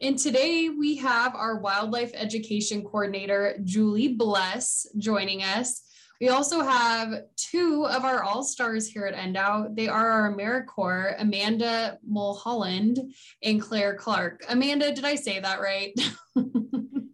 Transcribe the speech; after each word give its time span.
And 0.00 0.18
today 0.18 0.68
we 0.68 0.96
have 0.96 1.34
our 1.34 1.58
wildlife 1.58 2.12
education 2.14 2.82
coordinator, 2.82 3.58
Julie 3.64 4.14
Bless, 4.14 4.86
joining 4.98 5.42
us. 5.42 5.82
We 6.20 6.28
also 6.28 6.62
have 6.62 7.22
two 7.36 7.86
of 7.86 8.04
our 8.04 8.22
all 8.22 8.42
stars 8.42 8.88
here 8.88 9.06
at 9.06 9.14
NDOW. 9.14 9.76
They 9.76 9.88
are 9.88 10.10
our 10.10 10.32
AmeriCorps, 10.32 11.20
Amanda 11.20 11.98
Mulholland 12.06 12.98
and 13.42 13.60
Claire 13.60 13.94
Clark. 13.94 14.44
Amanda, 14.48 14.94
did 14.94 15.04
I 15.04 15.14
say 15.14 15.40
that 15.40 15.60
right? 15.60 15.92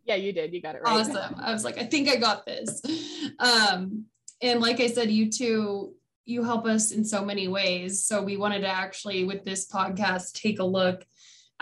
Yeah, 0.04 0.16
you 0.16 0.32
did. 0.32 0.52
You 0.52 0.60
got 0.60 0.74
it 0.74 0.82
right. 0.82 1.00
awesome. 1.00 1.36
I 1.38 1.52
was 1.52 1.64
like, 1.64 1.78
I 1.78 1.84
think 1.84 2.08
I 2.08 2.16
got 2.16 2.44
this. 2.44 2.82
Um, 3.38 4.06
and 4.42 4.60
like 4.60 4.80
I 4.80 4.88
said, 4.88 5.10
you 5.10 5.30
two, 5.30 5.94
you 6.24 6.42
help 6.42 6.66
us 6.66 6.90
in 6.90 7.04
so 7.04 7.24
many 7.24 7.48
ways. 7.48 8.04
So 8.04 8.20
we 8.20 8.36
wanted 8.36 8.60
to 8.60 8.68
actually, 8.68 9.24
with 9.24 9.44
this 9.44 9.68
podcast, 9.68 10.32
take 10.32 10.58
a 10.58 10.64
look 10.64 11.04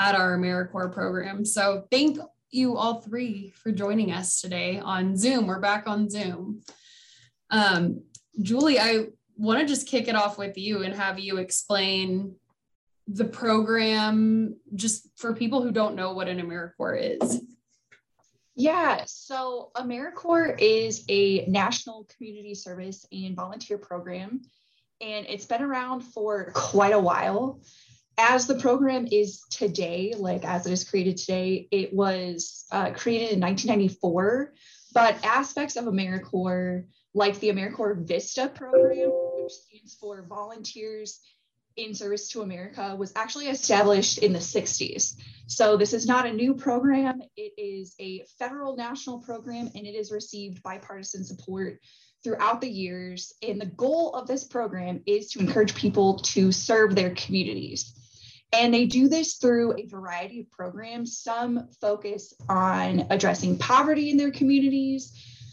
at 0.00 0.14
our 0.14 0.38
AmeriCorps 0.38 0.94
program. 0.94 1.44
So 1.44 1.84
thank 1.90 2.18
you 2.50 2.78
all 2.78 3.02
three 3.02 3.50
for 3.50 3.70
joining 3.70 4.12
us 4.12 4.40
today 4.40 4.78
on 4.78 5.14
Zoom. 5.14 5.46
We're 5.46 5.60
back 5.60 5.86
on 5.86 6.08
Zoom. 6.08 6.62
Um, 7.50 8.02
Julie, 8.40 8.80
I 8.80 9.08
want 9.36 9.60
to 9.60 9.66
just 9.66 9.86
kick 9.86 10.08
it 10.08 10.14
off 10.14 10.38
with 10.38 10.56
you 10.56 10.84
and 10.84 10.94
have 10.94 11.18
you 11.18 11.36
explain 11.36 12.34
the 13.08 13.26
program 13.26 14.56
just 14.74 15.06
for 15.16 15.34
people 15.34 15.62
who 15.62 15.70
don't 15.70 15.96
know 15.96 16.14
what 16.14 16.28
an 16.28 16.40
AmeriCorps 16.40 17.22
is. 17.22 17.42
Yeah, 18.56 19.04
so 19.06 19.70
AmeriCorps 19.76 20.56
is 20.60 21.04
a 21.10 21.44
national 21.46 22.08
community 22.16 22.54
service 22.54 23.04
and 23.12 23.36
volunteer 23.36 23.76
program, 23.76 24.40
and 25.02 25.26
it's 25.28 25.46
been 25.46 25.62
around 25.62 26.00
for 26.00 26.52
quite 26.54 26.94
a 26.94 26.98
while. 26.98 27.60
As 28.18 28.46
the 28.46 28.56
program 28.56 29.08
is 29.10 29.42
today, 29.50 30.14
like 30.16 30.44
as 30.44 30.66
it 30.66 30.72
is 30.72 30.84
created 30.84 31.16
today, 31.16 31.68
it 31.70 31.92
was 31.92 32.66
uh, 32.70 32.90
created 32.90 33.32
in 33.32 33.40
1994, 33.40 34.52
but 34.92 35.24
aspects 35.24 35.76
of 35.76 35.86
AmeriCorps, 35.86 36.84
like 37.14 37.40
the 37.40 37.48
AmeriCorps 37.48 38.06
Vista 38.06 38.48
program, 38.54 39.10
which 39.10 39.52
stands 39.52 39.94
for 39.94 40.26
Volunteers 40.28 41.20
in 41.76 41.94
Service 41.94 42.28
to 42.28 42.42
America, 42.42 42.94
was 42.96 43.12
actually 43.16 43.48
established 43.48 44.18
in 44.18 44.32
the 44.32 44.38
60s. 44.38 45.14
So 45.46 45.76
this 45.76 45.92
is 45.92 46.06
not 46.06 46.26
a 46.26 46.32
new 46.32 46.54
program. 46.54 47.22
It 47.36 47.52
is 47.56 47.94
a 47.98 48.24
federal 48.38 48.76
national 48.76 49.20
program 49.20 49.70
and 49.74 49.86
it 49.86 49.96
has 49.96 50.12
received 50.12 50.62
bipartisan 50.62 51.24
support 51.24 51.80
throughout 52.22 52.60
the 52.60 52.70
years. 52.70 53.32
And 53.42 53.60
the 53.60 53.66
goal 53.66 54.14
of 54.14 54.26
this 54.28 54.44
program 54.44 55.02
is 55.06 55.30
to 55.32 55.40
encourage 55.40 55.74
people 55.74 56.18
to 56.18 56.52
serve 56.52 56.94
their 56.94 57.10
communities. 57.14 57.94
And 58.52 58.74
they 58.74 58.86
do 58.86 59.08
this 59.08 59.36
through 59.36 59.76
a 59.78 59.86
variety 59.86 60.40
of 60.40 60.50
programs. 60.50 61.18
Some 61.18 61.68
focus 61.80 62.34
on 62.48 63.06
addressing 63.10 63.58
poverty 63.58 64.10
in 64.10 64.16
their 64.16 64.32
communities, 64.32 65.12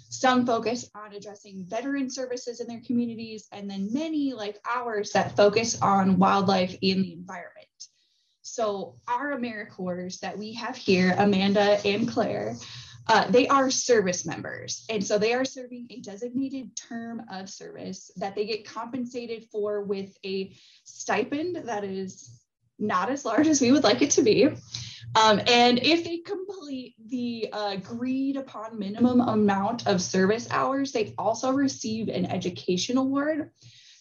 some 0.09 0.45
focus 0.45 0.89
on 0.95 1.13
addressing 1.13 1.65
veteran 1.67 2.09
services 2.09 2.59
in 2.59 2.67
their 2.67 2.81
communities, 2.85 3.47
and 3.51 3.69
then 3.69 3.93
many, 3.93 4.33
like 4.33 4.57
ours, 4.67 5.11
that 5.11 5.35
focus 5.35 5.79
on 5.81 6.17
wildlife 6.17 6.71
and 6.71 7.03
the 7.03 7.13
environment. 7.13 7.67
So 8.41 8.95
our 9.07 9.37
AmeriCorps 9.37 10.19
that 10.21 10.37
we 10.37 10.53
have 10.53 10.75
here, 10.75 11.13
Amanda 11.19 11.79
and 11.85 12.07
Claire, 12.07 12.55
uh, 13.07 13.29
they 13.29 13.47
are 13.47 13.69
service 13.69 14.25
members. 14.25 14.85
And 14.89 15.05
so 15.05 15.17
they 15.17 15.33
are 15.33 15.45
serving 15.45 15.87
a 15.89 16.01
designated 16.01 16.75
term 16.75 17.21
of 17.31 17.49
service 17.49 18.11
that 18.17 18.35
they 18.35 18.45
get 18.45 18.67
compensated 18.67 19.45
for 19.51 19.83
with 19.83 20.17
a 20.25 20.55
stipend 20.83 21.57
that 21.67 21.83
is 21.83 22.41
not 22.79 23.09
as 23.09 23.25
large 23.25 23.47
as 23.47 23.61
we 23.61 23.71
would 23.71 23.83
like 23.83 24.01
it 24.01 24.11
to 24.11 24.21
be. 24.21 24.49
Um, 25.15 25.41
and 25.47 25.79
if 25.79 26.03
they 26.03 26.17
complete 26.17 26.95
the 27.07 27.49
uh, 27.51 27.71
agreed 27.71 28.37
upon 28.37 28.77
minimum 28.77 29.21
amount 29.21 29.87
of 29.87 30.01
service 30.01 30.47
hours, 30.51 30.91
they 30.91 31.13
also 31.17 31.51
receive 31.51 32.09
an 32.09 32.25
education 32.25 32.97
award 32.97 33.51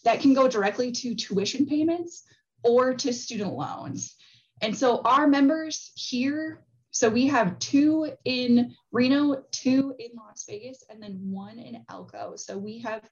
that 0.05 0.21
can 0.21 0.35
go 0.35 0.49
directly 0.49 0.93
to 0.93 1.15
tuition 1.15 1.67
payments 1.67 2.25
or 2.63 2.95
to 2.95 3.13
student 3.13 3.55
loans. 3.55 4.15
And 4.61 4.77
so 4.77 5.01
our 5.03 5.27
members 5.27 5.93
here, 5.95 6.65
so 6.91 7.09
we 7.09 7.27
have 7.27 7.59
two 7.59 8.13
in 8.25 8.75
Reno, 8.91 9.45
two 9.53 9.95
in 9.99 10.11
Las 10.17 10.45
Vegas, 10.49 10.83
and 10.89 11.03
then 11.03 11.19
one 11.31 11.59
in 11.59 11.85
Elko. 11.89 12.35
So 12.37 12.57
we 12.57 12.81
have 12.81 13.03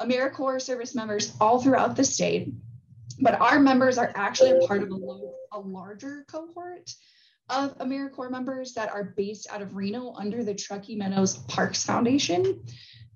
AmeriCorps 0.00 0.62
service 0.62 0.94
members 0.94 1.32
all 1.40 1.60
throughout 1.60 1.96
the 1.96 2.04
state, 2.04 2.52
but 3.20 3.40
our 3.40 3.58
members 3.58 3.98
are 3.98 4.12
actually 4.14 4.50
a 4.50 4.66
part 4.66 4.82
of 4.82 4.90
a, 4.90 5.58
a 5.58 5.60
larger 5.60 6.24
cohort 6.30 6.90
of 7.50 7.76
AmeriCorps 7.78 8.30
members 8.30 8.74
that 8.74 8.90
are 8.90 9.14
based 9.16 9.46
out 9.50 9.62
of 9.62 9.74
Reno 9.74 10.12
under 10.14 10.44
the 10.44 10.54
Truckee 10.54 10.96
Meadows 10.96 11.38
Parks 11.48 11.84
Foundation 11.84 12.62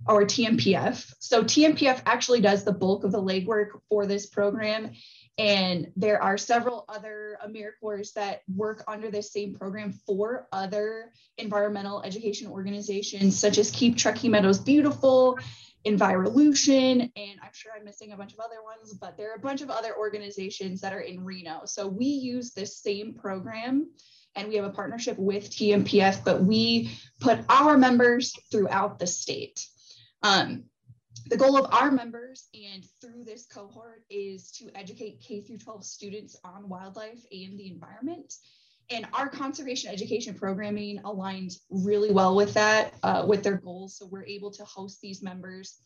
or 0.08 0.24
TMPF. 0.24 1.14
So 1.18 1.44
TMPF 1.44 2.02
actually 2.06 2.40
does 2.40 2.64
the 2.64 2.72
bulk 2.72 3.04
of 3.04 3.12
the 3.12 3.22
legwork 3.22 3.68
for 3.88 4.06
this 4.06 4.26
program. 4.26 4.92
And 5.38 5.90
there 5.96 6.22
are 6.22 6.36
several 6.36 6.84
other 6.88 7.38
AmeriCorps 7.46 8.12
that 8.14 8.42
work 8.54 8.84
under 8.86 9.10
this 9.10 9.32
same 9.32 9.54
program 9.54 9.92
for 10.06 10.46
other 10.52 11.10
environmental 11.38 12.02
education 12.02 12.48
organizations, 12.48 13.38
such 13.38 13.56
as 13.56 13.70
Keep 13.70 13.96
Truckee 13.96 14.28
Meadows 14.28 14.58
Beautiful, 14.58 15.38
Envirolution, 15.86 17.10
and 17.16 17.40
I'm 17.42 17.50
sure 17.52 17.72
I'm 17.76 17.84
missing 17.84 18.12
a 18.12 18.16
bunch 18.16 18.34
of 18.34 18.40
other 18.40 18.62
ones, 18.62 18.92
but 18.94 19.16
there 19.16 19.32
are 19.32 19.36
a 19.36 19.40
bunch 19.40 19.62
of 19.62 19.70
other 19.70 19.96
organizations 19.96 20.80
that 20.82 20.92
are 20.92 21.00
in 21.00 21.24
Reno. 21.24 21.62
So 21.64 21.88
we 21.88 22.06
use 22.06 22.52
this 22.52 22.78
same 22.78 23.14
program 23.14 23.90
and 24.36 24.48
we 24.48 24.56
have 24.56 24.64
a 24.64 24.70
partnership 24.70 25.18
with 25.18 25.50
TMPF, 25.50 26.24
but 26.24 26.42
we 26.42 26.96
put 27.20 27.40
our 27.48 27.76
members 27.76 28.32
throughout 28.50 28.98
the 28.98 29.06
state. 29.06 29.66
Um, 30.22 30.64
the 31.26 31.36
goal 31.36 31.56
of 31.56 31.72
our 31.72 31.90
members 31.90 32.48
and 32.54 32.84
through 33.00 33.24
this 33.24 33.46
cohort 33.46 34.02
is 34.10 34.50
to 34.52 34.70
educate 34.74 35.20
K 35.20 35.40
through 35.40 35.58
12 35.58 35.84
students 35.84 36.36
on 36.44 36.68
wildlife 36.68 37.24
and 37.30 37.58
the 37.58 37.68
environment. 37.68 38.34
And 38.90 39.06
our 39.12 39.28
conservation 39.28 39.90
education 39.90 40.34
programming 40.34 40.98
aligns 41.02 41.60
really 41.70 42.12
well 42.12 42.34
with 42.34 42.54
that, 42.54 42.94
uh, 43.02 43.24
with 43.26 43.42
their 43.42 43.56
goals. 43.56 43.96
So 43.96 44.06
we're 44.06 44.26
able 44.26 44.50
to 44.52 44.64
host 44.64 45.00
these 45.00 45.22
members. 45.22 45.78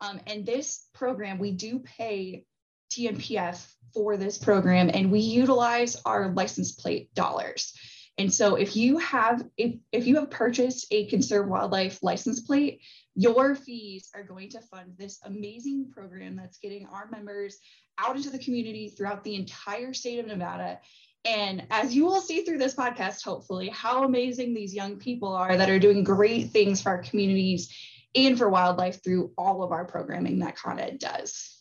Um, 0.00 0.20
and 0.26 0.44
this 0.44 0.86
program, 0.92 1.38
we 1.38 1.52
do 1.52 1.78
pay 1.80 2.44
TMPF 2.90 3.66
for 3.94 4.16
this 4.16 4.38
program 4.38 4.90
and 4.92 5.10
we 5.10 5.20
utilize 5.20 6.00
our 6.04 6.32
license 6.32 6.72
plate 6.72 7.12
dollars. 7.14 7.72
And 8.18 8.32
so 8.32 8.56
if 8.56 8.76
you 8.76 8.98
have 8.98 9.44
if, 9.56 9.76
if 9.92 10.06
you 10.06 10.16
have 10.16 10.30
purchased 10.30 10.86
a 10.90 11.06
conserve 11.06 11.48
wildlife 11.48 12.02
license 12.02 12.40
plate, 12.40 12.80
your 13.14 13.54
fees 13.54 14.10
are 14.14 14.22
going 14.22 14.50
to 14.50 14.60
fund 14.60 14.92
this 14.96 15.20
amazing 15.24 15.90
program 15.92 16.36
that's 16.36 16.58
getting 16.58 16.86
our 16.86 17.08
members 17.10 17.58
out 17.98 18.16
into 18.16 18.30
the 18.30 18.38
community 18.38 18.88
throughout 18.88 19.24
the 19.24 19.34
entire 19.34 19.94
state 19.94 20.18
of 20.18 20.26
Nevada. 20.26 20.80
And 21.24 21.66
as 21.70 21.94
you 21.94 22.06
will 22.06 22.20
see 22.20 22.42
through 22.42 22.58
this 22.58 22.74
podcast, 22.74 23.24
hopefully, 23.24 23.68
how 23.68 24.04
amazing 24.04 24.54
these 24.54 24.74
young 24.74 24.96
people 24.96 25.34
are 25.34 25.56
that 25.56 25.68
are 25.68 25.78
doing 25.78 26.02
great 26.02 26.50
things 26.50 26.80
for 26.80 26.90
our 26.90 27.02
communities 27.02 27.74
and 28.14 28.38
for 28.38 28.48
wildlife 28.48 29.02
through 29.04 29.32
all 29.36 29.62
of 29.62 29.72
our 29.72 29.84
programming 29.84 30.38
that 30.40 30.56
Con 30.56 30.78
Ed 30.78 30.98
does. 30.98 31.59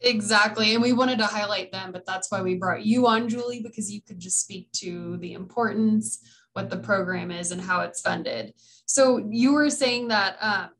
Exactly. 0.00 0.74
And 0.74 0.82
we 0.82 0.92
wanted 0.92 1.18
to 1.18 1.26
highlight 1.26 1.72
them, 1.72 1.90
but 1.90 2.06
that's 2.06 2.30
why 2.30 2.40
we 2.40 2.54
brought 2.54 2.84
you 2.84 3.06
on, 3.06 3.28
Julie, 3.28 3.62
because 3.62 3.90
you 3.90 4.00
could 4.00 4.20
just 4.20 4.40
speak 4.40 4.70
to 4.72 5.16
the 5.18 5.32
importance, 5.32 6.20
what 6.52 6.70
the 6.70 6.76
program 6.76 7.30
is, 7.30 7.50
and 7.50 7.60
how 7.60 7.80
it's 7.80 8.00
funded. 8.00 8.54
So 8.86 9.28
you 9.30 9.52
were 9.52 9.70
saying 9.70 10.08
that 10.08 10.36
um, 10.40 10.70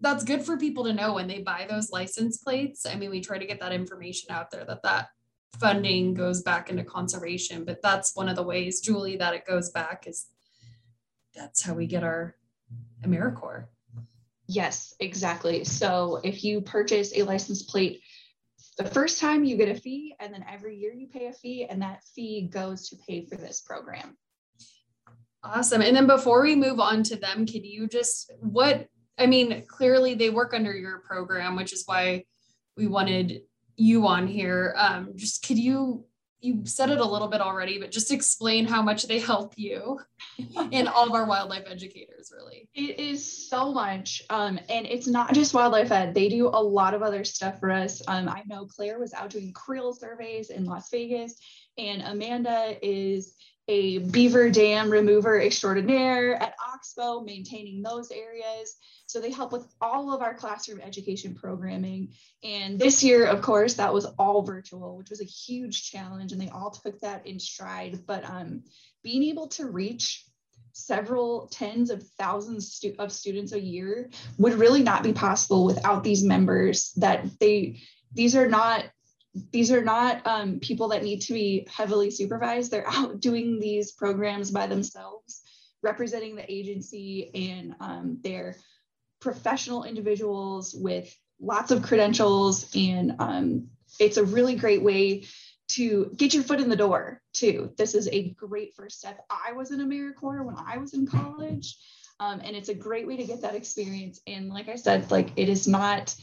that's 0.00 0.22
good 0.22 0.42
for 0.42 0.56
people 0.56 0.84
to 0.84 0.92
know 0.92 1.14
when 1.14 1.26
they 1.26 1.40
buy 1.40 1.66
those 1.68 1.90
license 1.90 2.38
plates. 2.38 2.86
I 2.86 2.94
mean, 2.94 3.10
we 3.10 3.20
try 3.20 3.38
to 3.38 3.46
get 3.46 3.60
that 3.60 3.72
information 3.72 4.30
out 4.30 4.50
there 4.50 4.64
that 4.64 4.82
that 4.84 5.08
funding 5.58 6.14
goes 6.14 6.42
back 6.42 6.70
into 6.70 6.84
conservation, 6.84 7.64
but 7.64 7.82
that's 7.82 8.14
one 8.14 8.28
of 8.28 8.36
the 8.36 8.42
ways, 8.44 8.80
Julie, 8.80 9.16
that 9.16 9.34
it 9.34 9.44
goes 9.44 9.70
back 9.70 10.06
is 10.06 10.26
that's 11.34 11.62
how 11.62 11.74
we 11.74 11.86
get 11.86 12.04
our 12.04 12.36
AmeriCorps. 13.04 13.66
Yes, 14.46 14.94
exactly. 14.98 15.64
So 15.64 16.20
if 16.24 16.42
you 16.42 16.60
purchase 16.60 17.12
a 17.16 17.22
license 17.22 17.62
plate, 17.62 18.00
the 18.78 18.88
first 18.88 19.20
time 19.20 19.44
you 19.44 19.56
get 19.56 19.68
a 19.68 19.74
fee, 19.74 20.14
and 20.20 20.32
then 20.32 20.44
every 20.50 20.76
year 20.76 20.92
you 20.92 21.08
pay 21.08 21.26
a 21.26 21.32
fee, 21.32 21.66
and 21.68 21.82
that 21.82 22.02
fee 22.14 22.48
goes 22.48 22.88
to 22.88 22.96
pay 23.06 23.26
for 23.26 23.36
this 23.36 23.60
program. 23.60 24.16
Awesome. 25.42 25.82
And 25.82 25.94
then 25.94 26.06
before 26.06 26.42
we 26.42 26.56
move 26.56 26.80
on 26.80 27.02
to 27.04 27.16
them, 27.16 27.46
can 27.46 27.64
you 27.64 27.88
just 27.88 28.32
what 28.40 28.86
I 29.18 29.26
mean, 29.26 29.64
clearly 29.66 30.14
they 30.14 30.30
work 30.30 30.54
under 30.54 30.72
your 30.72 31.00
program, 31.00 31.56
which 31.56 31.72
is 31.72 31.82
why 31.86 32.24
we 32.76 32.86
wanted 32.86 33.42
you 33.76 34.06
on 34.06 34.26
here. 34.28 34.74
Um, 34.76 35.12
just 35.16 35.46
could 35.46 35.58
you 35.58 36.04
you 36.40 36.62
said 36.64 36.90
it 36.90 37.00
a 37.00 37.04
little 37.04 37.28
bit 37.28 37.40
already, 37.40 37.78
but 37.78 37.90
just 37.90 38.12
explain 38.12 38.64
how 38.64 38.80
much 38.80 39.04
they 39.04 39.18
help 39.18 39.54
you 39.56 40.00
and 40.72 40.88
all 40.88 41.06
of 41.06 41.12
our 41.12 41.26
wildlife 41.26 41.64
educators, 41.66 42.32
really. 42.34 42.68
It 42.74 43.00
is 43.00 43.48
so 43.48 43.72
much. 43.72 44.22
Um, 44.30 44.58
and 44.68 44.86
it's 44.86 45.06
not 45.06 45.34
just 45.34 45.54
wildlife 45.54 45.90
ed. 45.90 46.14
They 46.14 46.28
do 46.28 46.48
a 46.48 46.62
lot 46.62 46.94
of 46.94 47.02
other 47.02 47.24
stuff 47.24 47.58
for 47.58 47.70
us. 47.70 48.02
Um, 48.06 48.28
I 48.28 48.42
know 48.46 48.66
Claire 48.66 48.98
was 48.98 49.12
out 49.12 49.30
doing 49.30 49.52
creel 49.52 49.92
surveys 49.92 50.50
in 50.50 50.64
Las 50.64 50.90
Vegas, 50.90 51.34
and 51.76 52.02
Amanda 52.02 52.76
is 52.82 53.34
a 53.68 53.98
beaver 53.98 54.48
dam 54.48 54.90
remover 54.90 55.40
extraordinaire 55.40 56.34
at 56.36 56.54
Oxbow, 56.78 57.20
maintaining 57.20 57.82
those 57.82 58.10
areas. 58.12 58.76
So 59.06 59.20
they 59.20 59.32
help 59.32 59.52
with 59.52 59.66
all 59.80 60.14
of 60.14 60.22
our 60.22 60.34
classroom 60.34 60.80
education 60.80 61.34
programming. 61.34 62.12
And 62.44 62.78
this 62.78 63.02
year, 63.02 63.26
of 63.26 63.42
course, 63.42 63.74
that 63.74 63.92
was 63.92 64.06
all 64.18 64.42
virtual, 64.42 64.96
which 64.96 65.10
was 65.10 65.20
a 65.20 65.24
huge 65.24 65.90
challenge, 65.90 66.32
and 66.32 66.40
they 66.40 66.50
all 66.50 66.70
took 66.70 67.00
that 67.00 67.26
in 67.26 67.40
stride. 67.40 68.00
But 68.06 68.24
um, 68.28 68.62
being 69.02 69.24
able 69.24 69.48
to 69.48 69.66
reach 69.66 70.24
several 70.72 71.48
tens 71.48 71.90
of 71.90 72.06
thousands 72.16 72.72
stu- 72.72 72.94
of 73.00 73.10
students 73.10 73.52
a 73.52 73.60
year 73.60 74.08
would 74.36 74.54
really 74.54 74.82
not 74.82 75.02
be 75.02 75.12
possible 75.12 75.64
without 75.64 76.04
these 76.04 76.22
members 76.22 76.92
that 76.96 77.24
they 77.40 77.80
these 78.14 78.36
are 78.36 78.48
not 78.48 78.84
these 79.52 79.72
are 79.72 79.82
not 79.84 80.24
um, 80.26 80.60
people 80.60 80.88
that 80.88 81.02
need 81.02 81.20
to 81.20 81.32
be 81.32 81.66
heavily 81.68 82.12
supervised 82.12 82.70
they're 82.70 82.88
out 82.88 83.18
doing 83.18 83.58
these 83.58 83.90
programs 83.90 84.52
by 84.52 84.68
themselves 84.68 85.42
representing 85.82 86.36
the 86.36 86.52
agency 86.52 87.30
and 87.34 87.74
um, 87.80 88.18
they're 88.22 88.56
professional 89.20 89.84
individuals 89.84 90.74
with 90.74 91.14
lots 91.40 91.70
of 91.70 91.82
credentials 91.82 92.68
and 92.74 93.14
um, 93.18 93.68
it's 93.98 94.16
a 94.16 94.24
really 94.24 94.54
great 94.54 94.82
way 94.82 95.24
to 95.68 96.10
get 96.16 96.34
your 96.34 96.42
foot 96.42 96.60
in 96.60 96.68
the 96.68 96.76
door 96.76 97.20
too. 97.32 97.72
This 97.76 97.94
is 97.94 98.08
a 98.08 98.30
great 98.30 98.74
first 98.74 98.98
step. 98.98 99.24
I 99.30 99.52
was 99.52 99.70
in 99.70 99.80
AmeriCorps 99.80 100.44
when 100.44 100.56
I 100.56 100.78
was 100.78 100.94
in 100.94 101.06
college, 101.06 101.76
um, 102.20 102.40
and 102.42 102.56
it's 102.56 102.70
a 102.70 102.74
great 102.74 103.06
way 103.06 103.16
to 103.16 103.24
get 103.24 103.42
that 103.42 103.54
experience. 103.54 104.20
And 104.26 104.48
like 104.48 104.68
I 104.68 104.76
said, 104.76 105.10
like 105.10 105.32
it 105.36 105.48
is 105.48 105.68
not, 105.68 106.14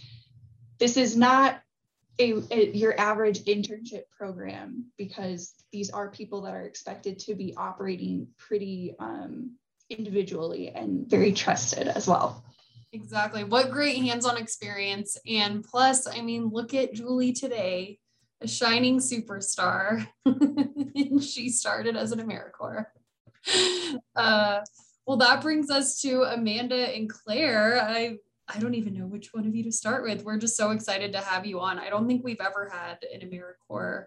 this 0.80 0.98
is 0.98 1.16
not 1.16 1.62
a, 2.20 2.34
a 2.52 2.72
your 2.72 3.00
average 3.00 3.44
internship 3.44 4.04
program 4.18 4.86
because 4.98 5.54
these 5.72 5.90
are 5.90 6.10
people 6.10 6.42
that 6.42 6.54
are 6.54 6.64
expected 6.64 7.20
to 7.20 7.36
be 7.36 7.54
operating 7.58 8.28
pretty 8.38 8.96
um, 9.00 9.52
individually 9.90 10.70
and 10.70 11.10
very 11.10 11.32
trusted 11.34 11.88
as 11.88 12.08
well. 12.08 12.44
Exactly. 12.94 13.44
What 13.44 13.72
great 13.72 13.98
hands-on 13.98 14.38
experience. 14.38 15.18
And 15.28 15.64
plus, 15.64 16.08
I 16.08 16.22
mean, 16.22 16.48
look 16.48 16.74
at 16.74 16.94
Julie 16.94 17.34
today, 17.34 18.00
a 18.40 18.48
shining 18.48 19.00
superstar. 19.00 20.08
and 20.26 21.22
she 21.24 21.50
started 21.50 21.98
as 21.98 22.14
an 22.14 22.20
AmeriCorps. 22.20 22.86
Uh, 24.16 24.62
well, 25.06 25.18
that 25.18 25.42
brings 25.42 25.70
us 25.70 26.02
to 26.02 26.24
Amanda 26.24 26.96
and 26.96 27.10
Claire. 27.10 27.82
I 27.82 28.18
I 28.47 28.59
don't 28.59 28.75
even 28.75 28.97
know 28.97 29.06
which 29.06 29.33
one 29.33 29.47
of 29.47 29.56
you 29.56 29.63
to 29.63 29.71
start 29.71 30.03
with. 30.03 30.24
We're 30.24 30.38
just 30.38 30.56
so 30.56 30.71
excited 30.71 31.12
to 31.13 31.19
have 31.19 31.45
you 31.45 31.59
on. 31.59 31.80
I 31.80 31.89
don't 31.89 32.07
think 32.07 32.24
we've 32.24 32.42
ever 32.42 32.69
had 32.71 33.00
an 33.12 33.27
AmeriCorps 33.27 34.06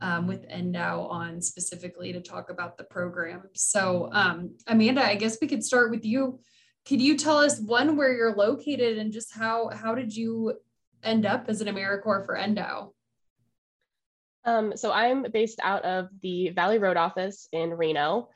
um, 0.00 0.26
with 0.26 0.48
NDOW 0.48 1.10
on 1.10 1.40
specifically 1.40 2.12
to 2.12 2.20
talk 2.20 2.50
about 2.50 2.78
the 2.78 2.84
program. 2.84 3.42
So, 3.54 4.10
um, 4.12 4.56
Amanda, 4.66 5.04
I 5.04 5.16
guess 5.16 5.38
we 5.40 5.48
could 5.48 5.64
start 5.64 5.90
with 5.90 6.04
you 6.04 6.38
could 6.86 7.00
you 7.00 7.16
tell 7.16 7.38
us 7.38 7.58
one 7.60 7.96
where 7.96 8.12
you're 8.12 8.34
located 8.34 8.98
and 8.98 9.12
just 9.12 9.34
how 9.34 9.70
how 9.70 9.94
did 9.94 10.14
you 10.14 10.54
end 11.02 11.26
up 11.26 11.46
as 11.48 11.60
an 11.60 11.68
AmeriCorps 11.68 12.26
for 12.26 12.36
NDOW? 12.36 12.92
Um, 14.44 14.76
so 14.76 14.92
I'm 14.92 15.24
based 15.32 15.60
out 15.62 15.84
of 15.84 16.08
the 16.20 16.50
Valley 16.50 16.78
Road 16.78 16.98
office 16.98 17.48
in 17.52 17.70
Reno. 17.70 18.28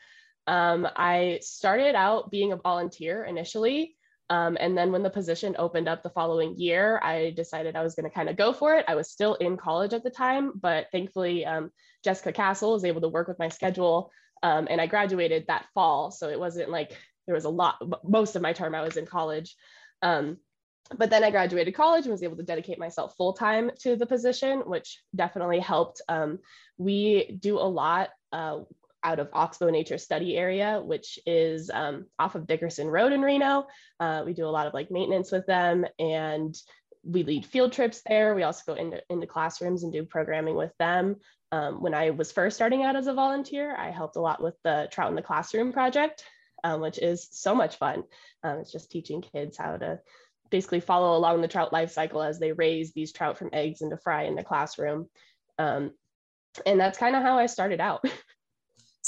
Um, 0.46 0.88
I 0.96 1.40
started 1.42 1.94
out 1.94 2.30
being 2.30 2.52
a 2.52 2.56
volunteer 2.56 3.24
initially. 3.24 3.96
Um, 4.30 4.56
and 4.60 4.76
then 4.76 4.92
when 4.92 5.02
the 5.02 5.10
position 5.10 5.56
opened 5.58 5.88
up 5.88 6.02
the 6.02 6.10
following 6.10 6.58
year, 6.58 7.00
I 7.02 7.32
decided 7.34 7.76
I 7.76 7.82
was 7.82 7.94
going 7.94 8.08
to 8.08 8.14
kind 8.14 8.28
of 8.28 8.36
go 8.36 8.52
for 8.52 8.74
it. 8.74 8.84
I 8.86 8.94
was 8.94 9.10
still 9.10 9.34
in 9.34 9.56
college 9.56 9.94
at 9.94 10.04
the 10.04 10.10
time, 10.10 10.52
but 10.54 10.86
thankfully, 10.92 11.46
um, 11.46 11.70
Jessica 12.04 12.32
Castle 12.32 12.72
was 12.72 12.84
able 12.84 13.00
to 13.00 13.08
work 13.08 13.28
with 13.28 13.38
my 13.38 13.48
schedule. 13.48 14.10
Um, 14.42 14.68
and 14.70 14.80
I 14.80 14.86
graduated 14.86 15.46
that 15.46 15.66
fall. 15.74 16.10
So 16.10 16.28
it 16.28 16.38
wasn't 16.38 16.70
like 16.70 16.96
there 17.26 17.34
was 17.34 17.44
a 17.44 17.50
lot, 17.50 17.76
most 18.04 18.36
of 18.36 18.42
my 18.42 18.52
term 18.52 18.74
I 18.74 18.82
was 18.82 18.96
in 18.96 19.06
college. 19.06 19.56
Um, 20.02 20.38
but 20.96 21.10
then 21.10 21.24
I 21.24 21.30
graduated 21.30 21.74
college 21.74 22.04
and 22.04 22.12
was 22.12 22.22
able 22.22 22.36
to 22.36 22.42
dedicate 22.42 22.78
myself 22.78 23.14
full 23.16 23.32
time 23.32 23.70
to 23.80 23.96
the 23.96 24.06
position, 24.06 24.60
which 24.60 25.02
definitely 25.14 25.60
helped. 25.60 26.00
Um, 26.08 26.38
we 26.78 27.36
do 27.40 27.58
a 27.58 27.68
lot 27.68 28.10
uh, 28.32 28.60
out 29.04 29.18
of 29.18 29.28
Oxbow 29.32 29.70
Nature 29.70 29.98
Study 29.98 30.36
Area, 30.36 30.80
which 30.84 31.18
is 31.26 31.70
um, 31.72 32.06
off 32.18 32.34
of 32.34 32.46
Dickerson 32.46 32.88
Road 32.88 33.12
in 33.12 33.22
Reno. 33.22 33.66
Uh, 34.00 34.22
we 34.24 34.34
do 34.34 34.46
a 34.46 34.50
lot 34.50 34.66
of 34.66 34.74
like 34.74 34.90
maintenance 34.90 35.30
with 35.30 35.46
them 35.46 35.86
and 35.98 36.56
we 37.04 37.22
lead 37.22 37.46
field 37.46 37.72
trips 37.72 38.02
there. 38.06 38.34
We 38.34 38.42
also 38.42 38.74
go 38.74 38.80
into, 38.80 39.02
into 39.08 39.26
classrooms 39.26 39.82
and 39.82 39.92
do 39.92 40.04
programming 40.04 40.56
with 40.56 40.72
them. 40.78 41.16
Um, 41.52 41.80
when 41.80 41.94
I 41.94 42.10
was 42.10 42.32
first 42.32 42.56
starting 42.56 42.82
out 42.82 42.96
as 42.96 43.06
a 43.06 43.14
volunteer, 43.14 43.74
I 43.74 43.90
helped 43.90 44.16
a 44.16 44.20
lot 44.20 44.42
with 44.42 44.54
the 44.64 44.88
Trout 44.90 45.08
in 45.08 45.16
the 45.16 45.22
Classroom 45.22 45.72
project, 45.72 46.24
um, 46.64 46.80
which 46.80 46.98
is 46.98 47.28
so 47.30 47.54
much 47.54 47.76
fun. 47.76 48.02
Um, 48.42 48.58
it's 48.58 48.72
just 48.72 48.90
teaching 48.90 49.22
kids 49.22 49.56
how 49.56 49.76
to 49.76 50.00
basically 50.50 50.80
follow 50.80 51.16
along 51.16 51.40
the 51.40 51.48
trout 51.48 51.72
life 51.72 51.90
cycle 51.90 52.22
as 52.22 52.38
they 52.38 52.52
raise 52.52 52.92
these 52.92 53.12
trout 53.12 53.38
from 53.38 53.50
eggs 53.52 53.82
into 53.82 53.96
fry 53.98 54.24
in 54.24 54.34
the 54.34 54.42
classroom. 54.42 55.08
Um, 55.58 55.92
and 56.66 56.80
that's 56.80 56.98
kind 56.98 57.16
of 57.16 57.22
how 57.22 57.38
I 57.38 57.46
started 57.46 57.80
out. 57.80 58.04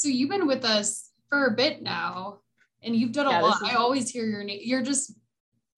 So 0.00 0.08
you've 0.08 0.31
been 0.31 0.47
with 0.47 0.64
us 0.64 1.11
for 1.29 1.44
a 1.49 1.50
bit 1.50 1.82
now 1.82 2.38
and 2.82 2.97
you've 2.97 3.12
done 3.12 3.26
a 3.26 3.31
Yeah, 3.32 3.43
lot. 3.43 3.62
is- 3.62 3.69
I 3.70 3.75
always 3.75 4.08
hear 4.08 4.25
your 4.25 4.43
name. 4.43 4.61
You're 4.62 4.82
just 4.82 5.12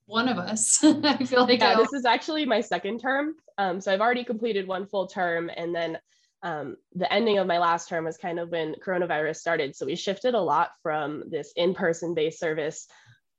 one 0.07 0.29
of 0.29 0.39
us. 0.39 0.79
I 0.85 1.17
feel 1.25 1.45
like 1.45 1.59
yeah, 1.59 1.75
this 1.75 1.93
is 1.93 2.05
actually 2.05 2.47
my 2.47 2.61
second 2.61 3.01
term. 3.01 3.35
Um, 3.59 3.81
so 3.81 3.93
I've 3.93 4.01
already 4.01 4.23
completed 4.23 4.69
one 4.69 4.87
full 4.87 5.09
term, 5.09 5.51
and 5.57 5.75
then 5.75 5.99
um, 6.45 6.77
the 6.95 7.13
ending 7.13 7.39
of 7.39 7.49
my 7.49 7.59
last 7.59 7.89
term 7.89 8.05
was 8.05 8.17
kind 8.17 8.39
of 8.39 8.51
when 8.51 8.77
coronavirus 8.77 9.37
started. 9.37 9.75
So 9.75 9.87
we 9.87 9.97
shifted 9.97 10.35
a 10.35 10.41
lot 10.41 10.71
from 10.85 11.25
this 11.29 11.53
in-person 11.57 12.15
based 12.15 12.39
service, 12.39 12.87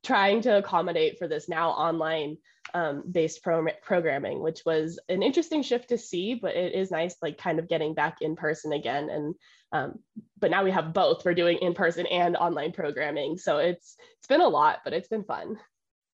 trying 0.04 0.42
to 0.42 0.58
accommodate 0.58 1.18
for 1.18 1.28
this 1.28 1.48
now 1.50 1.70
online 1.70 2.38
um, 2.74 3.04
based 3.10 3.44
pro- 3.44 3.68
programming, 3.82 4.42
which 4.42 4.62
was 4.66 5.00
an 5.10 5.22
interesting 5.22 5.64
shift 5.64 5.90
to 5.90 5.98
see. 5.98 6.36
But 6.36 6.56
it 6.56 6.74
is 6.74 6.92
nice, 6.92 7.16
like 7.22 7.38
kind 7.38 7.60
of 7.60 7.68
getting 7.68 7.94
back 7.94 8.22
in 8.22 8.36
person 8.36 8.74
again. 8.74 9.10
And 9.10 9.36
um, 9.72 10.00
but 10.40 10.52
now 10.52 10.64
we 10.64 10.72
have 10.72 10.94
both. 10.94 11.26
We're 11.26 11.34
doing 11.34 11.58
in 11.62 11.74
person 11.74 12.06
and 12.08 12.36
online 12.36 12.72
programming, 12.72 13.38
so 13.38 13.58
it's 13.58 13.96
it's 14.18 14.28
been 14.28 14.42
a 14.42 14.48
lot, 14.48 14.80
but 14.84 14.94
it's 14.94 15.08
been 15.08 15.24
fun. 15.24 15.58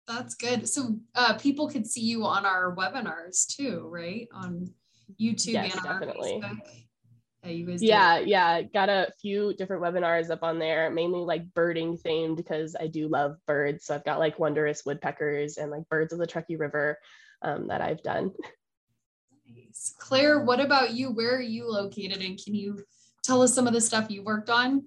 That's 0.07 0.33
good. 0.35 0.67
So 0.67 0.97
uh, 1.13 1.37
people 1.37 1.69
could 1.69 1.85
see 1.85 2.01
you 2.01 2.25
on 2.25 2.45
our 2.45 2.75
webinars 2.75 3.45
too, 3.47 3.87
right? 3.91 4.27
On 4.33 4.67
YouTube 5.21 5.53
Yes, 5.53 5.75
and 5.75 5.85
on 5.85 5.99
definitely. 5.99 6.41
Facebook. 6.41 6.57
Yeah, 7.43 7.49
you 7.51 7.65
guys. 7.65 7.79
do- 7.79 7.85
Yeah, 7.85 8.19
yeah, 8.19 8.61
got 8.61 8.89
a 8.89 9.11
few 9.21 9.53
different 9.53 9.81
webinars 9.81 10.29
up 10.29 10.43
on 10.43 10.59
there, 10.59 10.89
mainly 10.89 11.21
like 11.21 11.53
birding 11.53 11.97
themed 11.97 12.35
because 12.37 12.75
I 12.79 12.87
do 12.87 13.07
love 13.07 13.37
birds. 13.47 13.85
So 13.85 13.95
I've 13.95 14.03
got 14.05 14.19
like 14.19 14.39
wondrous 14.39 14.85
woodpeckers 14.85 15.57
and 15.57 15.71
like 15.71 15.87
birds 15.89 16.11
of 16.13 16.19
the 16.19 16.27
Truckee 16.27 16.57
River 16.57 16.97
um, 17.41 17.67
that 17.67 17.81
I've 17.81 18.03
done. 18.03 18.31
Nice. 19.47 19.95
Claire, 19.97 20.41
what 20.41 20.59
about 20.59 20.91
you? 20.91 21.11
Where 21.11 21.35
are 21.35 21.41
you 21.41 21.69
located, 21.71 22.21
and 22.21 22.37
can 22.43 22.53
you 22.55 22.83
tell 23.23 23.41
us 23.41 23.53
some 23.53 23.67
of 23.67 23.73
the 23.73 23.81
stuff 23.81 24.09
you 24.09 24.21
worked 24.23 24.49
on? 24.49 24.83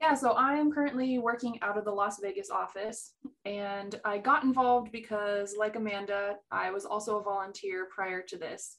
Yeah, 0.00 0.14
so 0.14 0.32
I 0.32 0.54
am 0.56 0.70
currently 0.70 1.18
working 1.18 1.58
out 1.62 1.78
of 1.78 1.84
the 1.86 1.90
Las 1.92 2.18
Vegas 2.20 2.50
office, 2.50 3.14
and 3.46 3.98
I 4.04 4.18
got 4.18 4.42
involved 4.42 4.92
because, 4.92 5.54
like 5.56 5.76
Amanda, 5.76 6.36
I 6.50 6.70
was 6.70 6.84
also 6.84 7.18
a 7.18 7.22
volunteer 7.22 7.86
prior 7.94 8.22
to 8.28 8.36
this. 8.36 8.76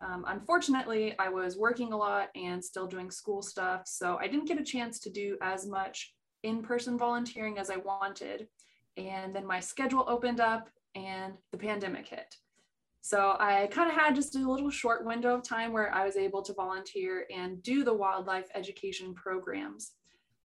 Um, 0.00 0.24
unfortunately, 0.26 1.14
I 1.18 1.28
was 1.28 1.58
working 1.58 1.92
a 1.92 1.96
lot 1.96 2.30
and 2.34 2.64
still 2.64 2.86
doing 2.86 3.10
school 3.10 3.42
stuff, 3.42 3.82
so 3.86 4.16
I 4.18 4.28
didn't 4.28 4.48
get 4.48 4.60
a 4.60 4.64
chance 4.64 4.98
to 5.00 5.10
do 5.10 5.36
as 5.42 5.66
much 5.66 6.14
in 6.42 6.62
person 6.62 6.96
volunteering 6.96 7.58
as 7.58 7.70
I 7.70 7.76
wanted. 7.76 8.48
And 8.96 9.34
then 9.34 9.46
my 9.46 9.60
schedule 9.60 10.04
opened 10.08 10.40
up, 10.40 10.68
and 10.94 11.34
the 11.52 11.58
pandemic 11.58 12.08
hit. 12.08 12.34
So 13.02 13.36
I 13.38 13.68
kind 13.70 13.90
of 13.90 13.96
had 13.96 14.14
just 14.14 14.36
a 14.36 14.50
little 14.50 14.70
short 14.70 15.06
window 15.06 15.34
of 15.34 15.42
time 15.42 15.72
where 15.72 15.94
I 15.94 16.04
was 16.04 16.16
able 16.16 16.42
to 16.42 16.52
volunteer 16.52 17.26
and 17.34 17.62
do 17.62 17.82
the 17.84 17.94
wildlife 17.94 18.48
education 18.54 19.14
programs. 19.14 19.92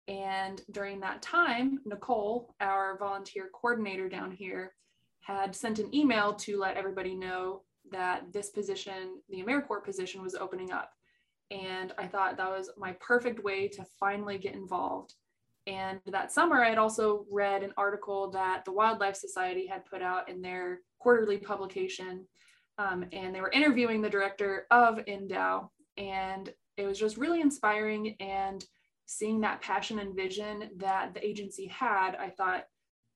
And 0.07 0.63
during 0.71 1.01
that 1.01 1.21
time, 1.21 1.81
Nicole, 1.85 2.55
our 2.61 2.97
volunteer 2.99 3.51
coordinator 3.53 4.09
down 4.09 4.31
here, 4.31 4.73
had 5.21 5.55
sent 5.55 5.79
an 5.79 5.95
email 5.95 6.33
to 6.33 6.59
let 6.59 6.79
everybody 6.79 7.15
know 7.15 7.63
that 7.93 8.33
this 8.33 8.51
position, 8.51 9.21
the 9.29 9.43
AmeriCorps 9.43 9.85
position, 9.85 10.23
was 10.23 10.35
opening 10.35 10.73
up. 10.73 10.93
And 11.51 11.93
I 11.99 12.07
thought 12.07 12.37
that 12.37 12.51
was 12.51 12.71
my 12.77 12.93
perfect 13.01 13.43
way 13.43 13.69
to 13.69 13.85
finally 13.99 14.39
get 14.39 14.55
involved. 14.55 15.15
And 15.67 16.01
that 16.07 16.33
summer, 16.33 16.65
I 16.65 16.71
had 16.71 16.79
also 16.79 17.27
read 17.31 17.63
an 17.63 17.73
article 17.77 18.31
that 18.31 18.65
the 18.65 18.73
Wildlife 18.73 19.17
Society 19.17 19.67
had 19.67 19.85
put 19.85 20.03
out 20.03 20.29
in 20.29 20.41
their 20.41 20.81
quarterly 20.99 21.39
publication. 21.39 22.27
Um, 22.79 23.05
and 23.13 23.35
they 23.35 23.41
were 23.41 23.51
interviewing 23.51 24.01
the 24.01 24.11
director 24.11 24.67
of 24.71 24.99
NDOW. 24.99 25.69
And 25.97 26.53
it 26.77 26.87
was 26.87 26.99
just 26.99 27.17
really 27.17 27.41
inspiring. 27.41 28.17
And 28.21 28.65
seeing 29.07 29.41
that 29.41 29.63
passion 29.63 29.99
and 29.99 30.15
vision 30.15 30.71
that 30.77 31.15
the 31.15 31.27
agency 31.27 31.67
had, 31.67 32.15
I 32.17 32.31
thought, 32.31 32.65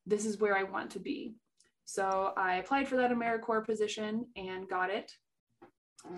this 0.07 0.27
is 0.27 0.39
where 0.39 0.57
I 0.57 0.65
want 0.65 0.91
to 0.93 0.99
be. 0.99 1.35
So 1.93 2.33
I 2.39 2.55
applied 2.55 2.89
for 2.89 2.97
that 2.97 3.11
AmeriCorps 3.11 3.67
position 3.67 4.25
and 4.35 4.67
got 4.67 4.89
it. 4.89 5.13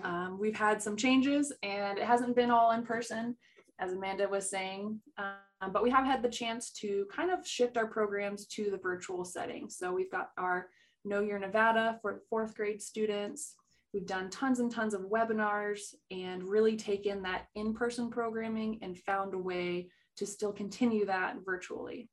Um, 0.05 0.39
we've 0.39 0.55
had 0.55 0.81
some 0.81 0.95
changes 0.95 1.51
and 1.63 1.97
it 1.97 2.05
hasn't 2.05 2.33
been 2.33 2.49
all 2.49 2.71
in 2.71 2.85
person, 2.85 3.35
as 3.79 3.91
Amanda 3.91 4.25
was 4.25 4.49
saying, 4.49 5.01
um, 5.17 5.73
but 5.73 5.83
we 5.83 5.89
have 5.89 6.05
had 6.05 6.23
the 6.23 6.29
chance 6.29 6.71
to 6.79 7.05
kind 7.13 7.29
of 7.29 7.45
shift 7.45 7.75
our 7.75 7.87
programs 7.87 8.45
to 8.55 8.71
the 8.71 8.77
virtual 8.77 9.25
setting. 9.25 9.69
So 9.69 9.91
we've 9.91 10.09
got 10.09 10.29
our 10.37 10.69
Know 11.03 11.19
Your 11.19 11.39
Nevada 11.39 11.99
for 12.01 12.21
fourth 12.29 12.55
grade 12.55 12.81
students. 12.81 13.55
We've 13.93 14.07
done 14.07 14.29
tons 14.29 14.61
and 14.61 14.71
tons 14.71 14.93
of 14.93 15.01
webinars 15.01 15.93
and 16.09 16.41
really 16.41 16.77
taken 16.77 17.21
that 17.23 17.47
in 17.55 17.73
person 17.73 18.09
programming 18.09 18.79
and 18.81 18.97
found 18.97 19.33
a 19.33 19.37
way 19.37 19.89
to 20.15 20.25
still 20.25 20.53
continue 20.53 21.05
that 21.07 21.35
virtually. 21.45 22.07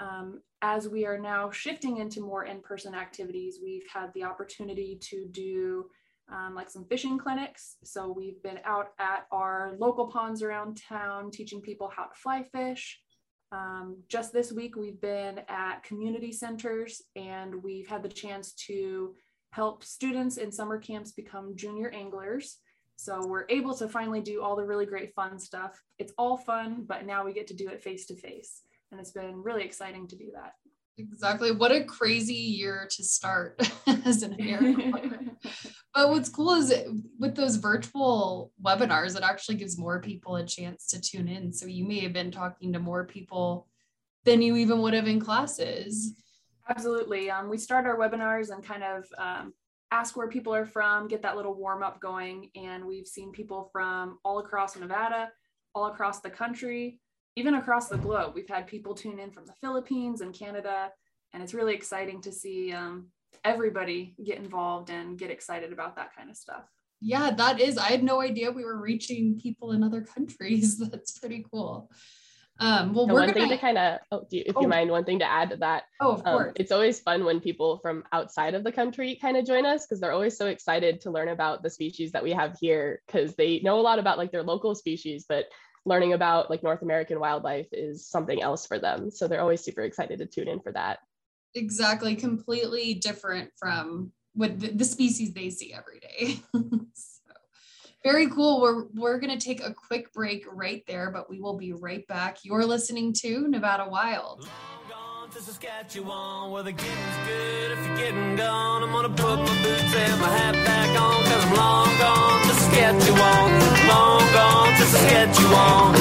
Um, 0.00 0.40
as 0.62 0.88
we 0.88 1.06
are 1.06 1.18
now 1.18 1.50
shifting 1.50 1.98
into 1.98 2.20
more 2.20 2.44
in 2.44 2.60
person 2.60 2.94
activities, 2.94 3.58
we've 3.62 3.86
had 3.92 4.12
the 4.14 4.24
opportunity 4.24 4.98
to 5.02 5.26
do 5.30 5.86
um, 6.30 6.54
like 6.54 6.70
some 6.70 6.84
fishing 6.84 7.18
clinics. 7.18 7.76
So 7.84 8.12
we've 8.12 8.42
been 8.42 8.60
out 8.64 8.88
at 8.98 9.26
our 9.30 9.74
local 9.78 10.08
ponds 10.08 10.42
around 10.42 10.80
town 10.88 11.30
teaching 11.30 11.60
people 11.60 11.90
how 11.94 12.04
to 12.04 12.14
fly 12.14 12.42
fish. 12.42 13.00
Um, 13.52 13.98
just 14.08 14.32
this 14.32 14.52
week, 14.52 14.76
we've 14.76 15.00
been 15.00 15.40
at 15.48 15.84
community 15.84 16.32
centers 16.32 17.02
and 17.14 17.62
we've 17.62 17.86
had 17.86 18.02
the 18.02 18.08
chance 18.08 18.52
to 18.66 19.14
help 19.50 19.84
students 19.84 20.36
in 20.36 20.50
summer 20.50 20.78
camps 20.78 21.12
become 21.12 21.54
junior 21.56 21.90
anglers. 21.90 22.58
So 22.96 23.26
we're 23.26 23.46
able 23.48 23.74
to 23.76 23.88
finally 23.88 24.20
do 24.20 24.42
all 24.42 24.56
the 24.56 24.64
really 24.64 24.86
great 24.86 25.14
fun 25.14 25.38
stuff. 25.38 25.80
It's 25.98 26.12
all 26.18 26.36
fun, 26.36 26.84
but 26.88 27.06
now 27.06 27.24
we 27.24 27.32
get 27.32 27.46
to 27.48 27.54
do 27.54 27.68
it 27.68 27.82
face 27.82 28.06
to 28.06 28.16
face. 28.16 28.62
And 28.96 29.02
it's 29.02 29.12
been 29.12 29.42
really 29.42 29.62
exciting 29.62 30.08
to 30.08 30.16
do 30.16 30.30
that. 30.32 30.54
Exactly. 30.96 31.52
What 31.52 31.70
a 31.70 31.84
crazy 31.84 32.32
year 32.32 32.88
to 32.92 33.04
start 33.04 33.60
as 34.06 34.22
an 34.22 34.38
AmeriCorps. 34.38 35.74
but 35.94 36.08
what's 36.08 36.30
cool 36.30 36.52
is 36.54 36.72
with 37.18 37.34
those 37.34 37.56
virtual 37.56 38.52
webinars, 38.64 39.14
it 39.14 39.22
actually 39.22 39.56
gives 39.56 39.76
more 39.76 40.00
people 40.00 40.36
a 40.36 40.46
chance 40.46 40.86
to 40.86 41.00
tune 41.00 41.28
in. 41.28 41.52
So 41.52 41.66
you 41.66 41.84
may 41.84 42.00
have 42.00 42.14
been 42.14 42.30
talking 42.30 42.72
to 42.72 42.78
more 42.78 43.04
people 43.04 43.68
than 44.24 44.40
you 44.40 44.56
even 44.56 44.80
would 44.80 44.94
have 44.94 45.06
in 45.06 45.20
classes. 45.20 46.14
Absolutely. 46.66 47.30
Um, 47.30 47.50
we 47.50 47.58
start 47.58 47.84
our 47.84 47.98
webinars 47.98 48.48
and 48.48 48.64
kind 48.64 48.82
of 48.82 49.04
um, 49.18 49.52
ask 49.90 50.16
where 50.16 50.28
people 50.28 50.54
are 50.54 50.64
from, 50.64 51.06
get 51.06 51.20
that 51.20 51.36
little 51.36 51.54
warm 51.54 51.82
up 51.82 52.00
going. 52.00 52.48
And 52.56 52.86
we've 52.86 53.06
seen 53.06 53.32
people 53.32 53.68
from 53.70 54.18
all 54.24 54.38
across 54.38 54.74
Nevada, 54.74 55.30
all 55.74 55.88
across 55.88 56.20
the 56.20 56.30
country, 56.30 57.00
even 57.36 57.54
across 57.54 57.88
the 57.88 57.98
globe. 57.98 58.32
We've 58.34 58.48
had 58.48 58.66
people 58.66 58.94
tune 58.94 59.18
in 59.18 59.30
from 59.30 59.44
the 59.46 59.52
Philippines 59.60 60.22
and 60.22 60.34
Canada. 60.34 60.90
And 61.32 61.42
it's 61.42 61.52
really 61.54 61.74
exciting 61.74 62.22
to 62.22 62.32
see 62.32 62.72
um, 62.72 63.08
everybody 63.44 64.14
get 64.24 64.38
involved 64.38 64.88
and 64.90 65.18
get 65.18 65.30
excited 65.30 65.72
about 65.72 65.96
that 65.96 66.16
kind 66.16 66.30
of 66.30 66.36
stuff. 66.36 66.64
Yeah, 67.00 67.30
that 67.32 67.60
is. 67.60 67.76
I 67.76 67.88
had 67.88 68.02
no 68.02 68.22
idea 68.22 68.50
we 68.50 68.64
were 68.64 68.80
reaching 68.80 69.38
people 69.38 69.72
in 69.72 69.82
other 69.84 70.00
countries. 70.00 70.78
That's 70.90 71.18
pretty 71.18 71.44
cool. 71.52 71.90
Um, 72.58 72.94
well, 72.94 73.06
we're 73.06 73.12
one 73.12 73.28
gonna. 73.28 73.34
thing 73.34 73.48
to 73.50 73.58
kind 73.58 73.76
of, 73.76 73.98
oh, 74.12 74.26
you, 74.30 74.42
if 74.46 74.56
Oh. 74.56 74.62
you 74.62 74.68
mind, 74.68 74.90
one 74.90 75.04
thing 75.04 75.18
to 75.18 75.30
add 75.30 75.50
to 75.50 75.56
that, 75.56 75.82
oh, 76.00 76.12
of 76.12 76.20
um, 76.20 76.24
course. 76.24 76.52
it's 76.56 76.72
always 76.72 76.98
fun 77.00 77.22
when 77.26 77.38
people 77.38 77.80
from 77.80 78.02
outside 78.14 78.54
of 78.54 78.64
the 78.64 78.72
country 78.72 79.18
kind 79.20 79.36
of 79.36 79.44
join 79.44 79.66
us 79.66 79.84
because 79.84 80.00
they're 80.00 80.12
always 80.12 80.38
so 80.38 80.46
excited 80.46 81.02
to 81.02 81.10
learn 81.10 81.28
about 81.28 81.62
the 81.62 81.68
species 81.68 82.12
that 82.12 82.22
we 82.24 82.32
have 82.32 82.56
here 82.58 83.02
because 83.06 83.34
they 83.34 83.60
know 83.60 83.78
a 83.78 83.82
lot 83.82 83.98
about 83.98 84.16
like 84.16 84.32
their 84.32 84.42
local 84.42 84.74
species, 84.74 85.26
but 85.28 85.44
learning 85.86 86.12
about 86.12 86.50
like 86.50 86.62
North 86.62 86.82
American 86.82 87.20
wildlife 87.20 87.68
is 87.72 88.06
something 88.06 88.42
else 88.42 88.66
for 88.66 88.78
them. 88.78 89.10
So 89.10 89.26
they're 89.26 89.40
always 89.40 89.62
super 89.62 89.82
excited 89.82 90.18
to 90.18 90.26
tune 90.26 90.48
in 90.48 90.60
for 90.60 90.72
that. 90.72 90.98
exactly 91.54 92.14
completely 92.14 92.92
different 92.92 93.50
from 93.56 94.12
what 94.34 94.60
the, 94.60 94.68
the 94.68 94.84
species 94.84 95.32
they 95.32 95.48
see 95.48 95.72
every 95.72 96.00
day. 96.00 96.40
so, 96.94 97.32
very 98.04 98.28
cool. 98.28 98.60
We're 98.60 98.86
we're 98.94 99.18
gonna 99.18 99.40
take 99.40 99.62
a 99.62 99.72
quick 99.72 100.12
break 100.12 100.44
right 100.52 100.82
there, 100.86 101.10
but 101.10 101.30
we 101.30 101.40
will 101.40 101.56
be 101.56 101.72
right 101.72 102.06
back. 102.08 102.38
You're 102.42 102.64
listening 102.64 103.12
to 103.20 103.48
Nevada 103.48 103.88
Wild. 103.88 104.46
Gone 105.26 105.34
to 105.34 105.42
Saskatchewan 105.42 106.52
where 106.52 106.62
the 106.62 106.70
getting's 106.70 107.16
good. 107.26 107.72
If 107.72 107.84
you're 107.84 107.96
getting 107.96 108.36
gone, 108.36 108.84
I'm 108.84 108.92
gonna 108.92 109.08
put 109.08 109.38
my 109.40 109.62
boots 109.62 109.94
and 109.94 110.20
my 110.20 110.28
hat 110.28 110.54
back 110.64 110.88
on. 111.00 111.24
Cause 111.24 111.44
I'm 111.44 111.54
long 111.56 111.98
gone 111.98 112.42
to 112.42 112.54
Saskatchewan. 112.54 113.50
Long 113.88 114.20
gone 114.32 114.72
to 114.76 114.84
Saskatchewan. 114.84 115.96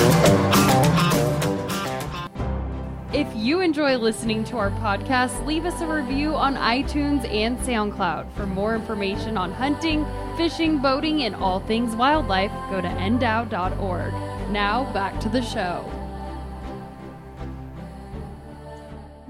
If 3.15 3.36
you 3.36 3.62
enjoy 3.62 3.98
listening 3.98 4.44
to 4.44 4.58
our 4.58 4.70
podcast, 4.72 5.44
leave 5.48 5.65
us 5.65 5.82
a 5.82 5.88
review 5.88 6.36
on 6.36 6.55
iTunes 6.55 7.27
and 7.34 7.58
SoundCloud. 7.60 8.32
For 8.34 8.46
more 8.46 8.75
information 8.75 9.38
on 9.38 9.51
hunting, 9.51 10.05
fishing, 10.38 10.77
boating, 10.77 11.24
and 11.24 11.34
all 11.36 11.62
things 11.62 11.96
wildlife, 11.96 12.51
go 12.70 12.79
to 12.79 12.88
ndow.org. 12.88 14.13
Now 14.51 14.94
back 14.94 15.20
to 15.22 15.29
the 15.29 15.41
show. 15.41 16.04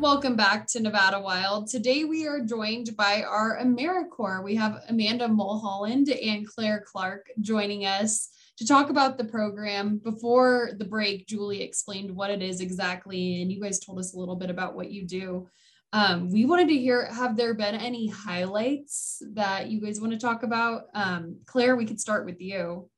Welcome 0.05 0.35
back 0.35 0.67
to 0.67 0.79
Nevada 0.79 1.19
Wild. 1.19 1.65
Today 1.67 2.03
we 2.03 2.27
are 2.27 2.39
joined 2.39 2.95
by 2.95 3.23
our 3.23 3.57
AmeriCorps. 3.59 4.43
We 4.43 4.53
have 4.55 4.83
Amanda 4.87 5.27
Mulholland 5.27 6.09
and 6.09 6.47
Claire 6.47 6.85
Clark 6.85 7.25
joining 7.39 7.87
us 7.87 8.29
to 8.57 8.67
talk 8.67 8.91
about 8.91 9.17
the 9.17 9.23
program. 9.23 9.97
Before 9.97 10.69
the 10.77 10.85
break, 10.85 11.25
Julie 11.25 11.63
explained 11.63 12.15
what 12.15 12.29
it 12.29 12.43
is 12.43 12.61
exactly, 12.61 13.41
and 13.41 13.51
you 13.51 13.59
guys 13.59 13.79
told 13.79 13.97
us 13.97 14.13
a 14.13 14.19
little 14.19 14.35
bit 14.35 14.51
about 14.51 14.75
what 14.75 14.91
you 14.91 15.07
do. 15.07 15.47
Um, 15.91 16.31
we 16.31 16.45
wanted 16.45 16.67
to 16.67 16.77
hear 16.77 17.11
have 17.11 17.35
there 17.35 17.55
been 17.55 17.73
any 17.73 18.07
highlights 18.07 19.23
that 19.33 19.71
you 19.71 19.81
guys 19.81 19.99
want 19.99 20.13
to 20.13 20.19
talk 20.19 20.43
about? 20.43 20.83
Um, 20.93 21.39
Claire, 21.47 21.75
we 21.75 21.85
could 21.85 21.99
start 21.99 22.27
with 22.27 22.39
you. 22.39 22.91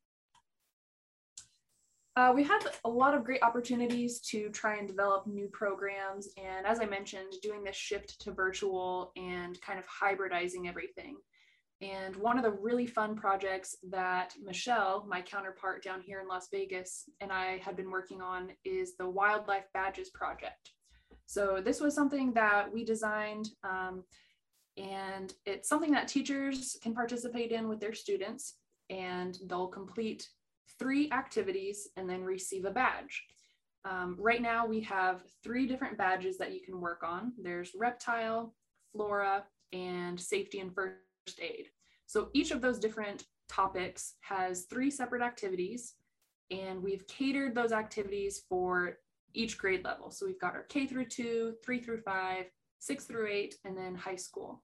Uh, 2.18 2.34
we 2.34 2.44
had 2.44 2.62
a 2.84 2.90
lot 2.90 3.14
of 3.14 3.24
great 3.24 3.44
opportunities 3.44 4.20
to 4.20 4.50
try 4.50 4.78
and 4.78 4.88
develop 4.88 5.28
new 5.28 5.48
programs. 5.50 6.28
And 6.36 6.66
as 6.66 6.80
I 6.80 6.86
mentioned, 6.86 7.32
doing 7.44 7.64
this 7.64 7.76
shift 7.76 8.20
to 8.22 8.32
virtual 8.32 9.12
and 9.16 9.62
kind 9.62 9.78
of 9.78 9.86
hybridizing 9.86 10.68
everything. 10.68 11.18
And 11.80 12.16
one 12.16 12.40
of 12.40 12.44
the 12.44 12.58
really 12.60 12.88
fun 12.88 13.16
projects 13.16 13.76
that 13.92 14.34
Michelle, 14.44 15.06
my 15.08 15.22
counterpart 15.22 15.84
down 15.84 16.02
here 16.02 16.20
in 16.20 16.28
Las 16.28 16.48
Vegas, 16.52 17.04
and 17.22 17.32
I 17.32 17.58
had 17.58 17.76
been 17.76 17.92
working 17.92 18.20
on 18.20 18.50
is 18.66 18.96
the 18.98 19.08
Wildlife 19.08 19.66
Badges 19.76 20.10
Project. 20.10 20.72
So 21.28 21.62
this 21.64 21.80
was 21.80 21.94
something 21.94 22.34
that 22.34 22.74
we 22.74 22.84
designed, 22.84 23.50
um, 23.64 24.04
and 24.76 25.32
it's 25.46 25.70
something 25.70 25.92
that 25.92 26.08
teachers 26.08 26.78
can 26.82 26.96
participate 26.96 27.52
in 27.52 27.68
with 27.68 27.80
their 27.80 27.94
students, 27.94 28.56
and 28.90 29.38
they'll 29.46 29.68
complete 29.68 30.28
three 30.80 31.12
activities 31.12 31.88
and 31.98 32.10
then 32.10 32.24
receive 32.24 32.66
a 32.66 32.72
badge. 32.72 33.24
Um, 33.86 34.16
right 34.20 34.42
now, 34.42 34.66
we 34.66 34.82
have 34.82 35.24
three 35.44 35.66
different 35.66 35.98
badges 35.98 36.38
that 36.38 36.54
you 36.54 36.62
can 36.62 36.82
work 36.82 37.04
on. 37.04 37.34
There's 37.42 37.72
reptile, 37.76 38.54
flora, 38.92 39.46
and 39.72 40.20
safety 40.20 40.60
and 40.60 40.74
first 40.74 41.40
aid. 41.42 41.68
So 42.06 42.30
each 42.34 42.52
of 42.52 42.62
those 42.62 42.80
different 42.80 43.26
topics 43.50 44.16
has 44.22 44.64
three 44.64 44.92
separate 44.92 45.22
activities, 45.22 45.96
and 46.52 46.82
we've 46.82 47.08
catered 47.08 47.56
those 47.56 47.72
activities 47.72 48.44
for 48.50 48.98
each 49.34 49.58
grade 49.58 49.84
level. 49.84 50.12
So 50.12 50.26
we've 50.26 50.40
got 50.40 50.56
our 50.56 50.64
K 50.64 50.88
through 50.88 51.06
two, 51.06 51.54
three 51.64 51.82
through 51.82 52.02
five, 52.02 52.46
six 52.80 53.06
through 53.06 53.28
eight, 53.28 53.56
and 53.66 53.78
then 53.78 53.96
high 53.96 54.16
school. 54.16 54.64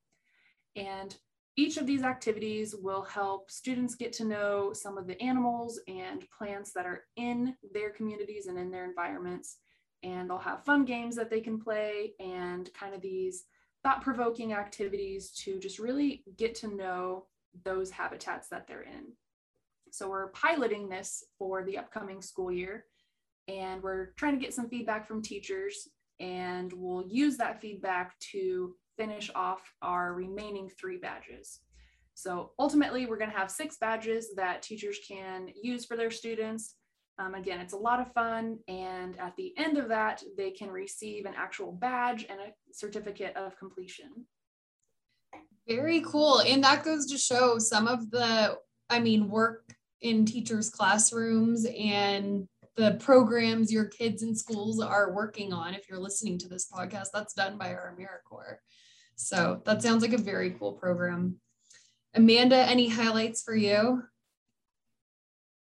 And 0.75 1.15
each 1.55 1.77
of 1.77 1.85
these 1.85 2.03
activities 2.03 2.73
will 2.75 3.03
help 3.03 3.51
students 3.51 3.95
get 3.95 4.11
to 4.13 4.25
know 4.25 4.73
some 4.73 4.97
of 4.97 5.05
the 5.05 5.21
animals 5.21 5.79
and 5.87 6.25
plants 6.35 6.71
that 6.73 6.85
are 6.85 7.03
in 7.15 7.55
their 7.73 7.91
communities 7.91 8.47
and 8.47 8.57
in 8.57 8.71
their 8.71 8.85
environments. 8.85 9.57
And 10.01 10.29
they'll 10.29 10.39
have 10.39 10.65
fun 10.65 10.83
games 10.83 11.15
that 11.15 11.29
they 11.29 11.41
can 11.41 11.59
play 11.59 12.13
and 12.19 12.73
kind 12.73 12.95
of 12.95 13.01
these 13.01 13.45
thought 13.83 14.01
provoking 14.01 14.53
activities 14.53 15.29
to 15.43 15.59
just 15.59 15.77
really 15.77 16.23
get 16.37 16.55
to 16.55 16.75
know 16.75 17.25
those 17.63 17.91
habitats 17.91 18.49
that 18.49 18.67
they're 18.67 18.81
in. 18.81 19.13
So 19.91 20.09
we're 20.09 20.29
piloting 20.29 20.89
this 20.89 21.23
for 21.37 21.63
the 21.63 21.77
upcoming 21.77 22.21
school 22.21 22.51
year 22.51 22.85
and 23.47 23.83
we're 23.83 24.13
trying 24.17 24.33
to 24.33 24.43
get 24.43 24.53
some 24.53 24.69
feedback 24.69 25.07
from 25.07 25.21
teachers 25.21 25.87
and 26.19 26.73
we'll 26.73 27.05
use 27.07 27.37
that 27.37 27.61
feedback 27.61 28.17
to 28.31 28.75
finish 28.97 29.29
off 29.35 29.61
our 29.81 30.13
remaining 30.13 30.69
three 30.69 30.97
badges. 30.97 31.59
So 32.15 32.51
ultimately, 32.59 33.05
we're 33.05 33.17
going 33.17 33.31
to 33.31 33.37
have 33.37 33.49
six 33.49 33.77
badges 33.77 34.35
that 34.35 34.61
teachers 34.61 34.99
can 35.07 35.49
use 35.61 35.85
for 35.85 35.97
their 35.97 36.11
students. 36.11 36.75
Um, 37.19 37.35
again, 37.35 37.59
it's 37.59 37.73
a 37.73 37.77
lot 37.77 37.99
of 37.99 38.11
fun. 38.13 38.59
And 38.67 39.19
at 39.19 39.35
the 39.35 39.53
end 39.57 39.77
of 39.77 39.87
that, 39.89 40.23
they 40.37 40.51
can 40.51 40.69
receive 40.69 41.25
an 41.25 41.33
actual 41.35 41.71
badge 41.71 42.25
and 42.29 42.39
a 42.39 42.53
certificate 42.71 43.35
of 43.35 43.57
completion. 43.57 44.25
Very 45.67 46.01
cool. 46.01 46.41
And 46.41 46.63
that 46.63 46.83
goes 46.83 47.05
to 47.07 47.17
show 47.17 47.57
some 47.57 47.87
of 47.87 48.11
the, 48.11 48.57
I 48.89 48.99
mean, 48.99 49.29
work 49.29 49.75
in 50.01 50.25
teachers' 50.25 50.69
classrooms 50.69 51.65
and 51.65 52.47
the 52.75 52.97
programs 52.99 53.71
your 53.71 53.85
kids 53.85 54.23
in 54.23 54.35
schools 54.35 54.81
are 54.81 55.13
working 55.13 55.53
on. 55.53 55.73
If 55.73 55.89
you're 55.89 55.99
listening 55.99 56.37
to 56.39 56.47
this 56.47 56.67
podcast, 56.71 57.07
that's 57.13 57.33
done 57.33 57.57
by 57.57 57.73
our 57.73 57.95
AmeriCorps. 57.95 58.57
So 59.15 59.61
that 59.65 59.81
sounds 59.81 60.01
like 60.01 60.13
a 60.13 60.17
very 60.17 60.51
cool 60.51 60.73
program. 60.73 61.39
Amanda, 62.15 62.57
any 62.57 62.89
highlights 62.89 63.43
for 63.43 63.55
you? 63.55 64.03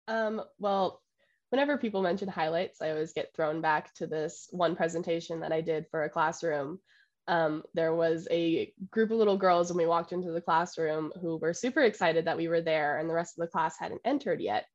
Um, 0.09 0.43
well, 0.59 1.03
whenever 1.51 1.79
people 1.79 2.03
mention 2.03 2.29
highlights, 2.29 2.81
I 2.81 2.91
always 2.91 3.13
get 3.13 3.35
thrown 3.35 3.61
back 3.61 3.93
to 3.95 4.07
this 4.07 4.49
one 4.51 4.77
presentation 4.77 5.41
that 5.41 5.53
I 5.53 5.61
did 5.61 5.87
for 5.91 6.05
a 6.05 6.11
classroom. 6.11 6.79
Um, 7.29 7.63
there 7.75 7.95
was 7.95 8.27
a 8.31 8.73
group 8.91 9.11
of 9.11 9.19
little 9.19 9.37
girls 9.37 9.69
when 9.69 9.79
we 9.79 9.87
walked 9.87 10.13
into 10.13 10.33
the 10.33 10.41
classroom 10.41 11.13
who 11.21 11.37
were 11.37 11.55
super 11.55 11.83
excited 11.83 12.25
that 12.25 12.37
we 12.37 12.49
were 12.49 12.61
there, 12.61 12.99
and 12.99 13.09
the 13.09 13.15
rest 13.15 13.39
of 13.39 13.43
the 13.43 13.51
class 13.51 13.77
hadn't 13.79 14.01
entered 14.05 14.41
yet. 14.41 14.67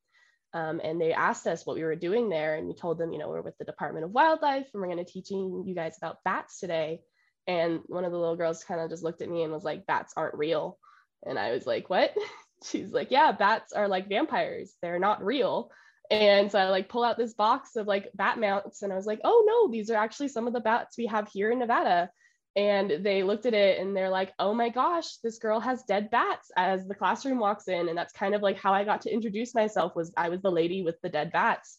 Um, 0.53 0.79
and 0.83 0.99
they 0.99 1.13
asked 1.13 1.47
us 1.47 1.65
what 1.65 1.75
we 1.75 1.83
were 1.83 1.95
doing 1.95 2.29
there, 2.29 2.55
and 2.55 2.67
we 2.67 2.73
told 2.73 2.97
them, 2.97 3.11
you 3.11 3.19
know, 3.19 3.29
we're 3.29 3.41
with 3.41 3.57
the 3.57 3.65
Department 3.65 4.05
of 4.05 4.11
Wildlife, 4.11 4.67
and 4.73 4.81
we're 4.81 4.87
going 4.87 5.03
to 5.03 5.11
teaching 5.11 5.63
you 5.65 5.75
guys 5.75 5.97
about 5.97 6.23
bats 6.23 6.59
today. 6.59 7.01
And 7.47 7.81
one 7.87 8.05
of 8.05 8.11
the 8.11 8.17
little 8.17 8.37
girls 8.37 8.63
kind 8.63 8.79
of 8.79 8.89
just 8.89 9.03
looked 9.03 9.21
at 9.21 9.29
me 9.29 9.43
and 9.43 9.51
was 9.51 9.63
like, 9.63 9.85
"Bats 9.85 10.13
aren't 10.15 10.35
real." 10.35 10.77
And 11.25 11.37
I 11.37 11.51
was 11.51 11.67
like, 11.67 11.89
"What?" 11.89 12.15
She's 12.63 12.91
like, 12.91 13.11
"Yeah, 13.11 13.31
bats 13.33 13.73
are 13.73 13.87
like 13.87 14.09
vampires. 14.09 14.73
They're 14.81 14.99
not 14.99 15.23
real." 15.23 15.69
And 16.09 16.51
so 16.51 16.59
I 16.59 16.69
like 16.69 16.89
pull 16.89 17.03
out 17.03 17.17
this 17.17 17.33
box 17.33 17.75
of 17.75 17.87
like 17.87 18.09
bat 18.13 18.39
mounts, 18.39 18.81
and 18.81 18.93
I 18.93 18.95
was 18.95 19.05
like, 19.05 19.19
"Oh 19.23 19.43
no, 19.45 19.71
these 19.71 19.89
are 19.89 19.97
actually 19.97 20.29
some 20.29 20.47
of 20.47 20.53
the 20.53 20.59
bats 20.59 20.97
we 20.97 21.07
have 21.07 21.27
here 21.27 21.51
in 21.51 21.59
Nevada." 21.59 22.09
And 22.55 23.03
they 23.03 23.23
looked 23.23 23.45
at 23.45 23.53
it 23.53 23.79
and 23.79 23.95
they're 23.95 24.09
like 24.09 24.33
oh 24.39 24.53
my 24.53 24.69
gosh 24.69 25.17
this 25.17 25.39
girl 25.39 25.59
has 25.59 25.83
dead 25.83 26.09
bats 26.09 26.51
as 26.55 26.87
the 26.87 26.95
classroom 26.95 27.39
walks 27.39 27.67
in 27.67 27.89
and 27.89 27.97
that's 27.97 28.13
kind 28.13 28.33
of 28.33 28.41
like 28.41 28.57
how 28.57 28.73
i 28.73 28.83
got 28.83 29.01
to 29.01 29.13
introduce 29.13 29.53
myself 29.53 29.95
was 29.95 30.11
i 30.15 30.29
was 30.29 30.41
the 30.41 30.51
lady 30.51 30.81
with 30.81 30.99
the 31.01 31.09
dead 31.09 31.31
bats. 31.31 31.77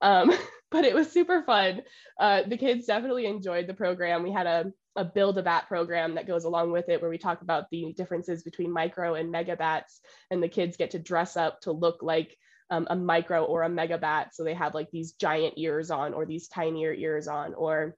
Um, 0.00 0.32
but 0.70 0.84
it 0.84 0.94
was 0.94 1.10
super 1.10 1.42
fun. 1.42 1.82
Uh, 2.18 2.42
the 2.46 2.56
kids 2.56 2.86
definitely 2.86 3.26
enjoyed 3.26 3.66
the 3.66 3.74
program. 3.74 4.22
We 4.22 4.32
had 4.32 4.46
a, 4.46 4.72
a 4.96 5.04
build 5.04 5.38
a 5.38 5.42
bat 5.42 5.66
program 5.68 6.16
that 6.16 6.26
goes 6.26 6.44
along 6.44 6.72
with 6.72 6.88
it 6.88 7.00
where 7.00 7.10
we 7.10 7.18
talk 7.18 7.42
about 7.42 7.70
the 7.70 7.94
differences 7.96 8.42
between 8.42 8.72
micro 8.72 9.14
and 9.14 9.30
mega 9.30 9.56
bats 9.56 10.00
and 10.30 10.42
the 10.42 10.48
kids 10.48 10.76
get 10.76 10.90
to 10.92 10.98
dress 10.98 11.36
up 11.36 11.60
to 11.62 11.72
look 11.72 12.02
like 12.02 12.36
um, 12.70 12.86
a 12.90 12.96
micro 12.96 13.44
or 13.44 13.62
a 13.62 13.68
mega 13.68 13.96
bat. 13.96 14.34
So 14.34 14.44
they 14.44 14.54
have 14.54 14.74
like 14.74 14.90
these 14.90 15.12
giant 15.12 15.54
ears 15.56 15.90
on 15.90 16.12
or 16.14 16.26
these 16.26 16.48
tinier 16.48 16.92
ears 16.92 17.28
on 17.28 17.54
or 17.54 17.96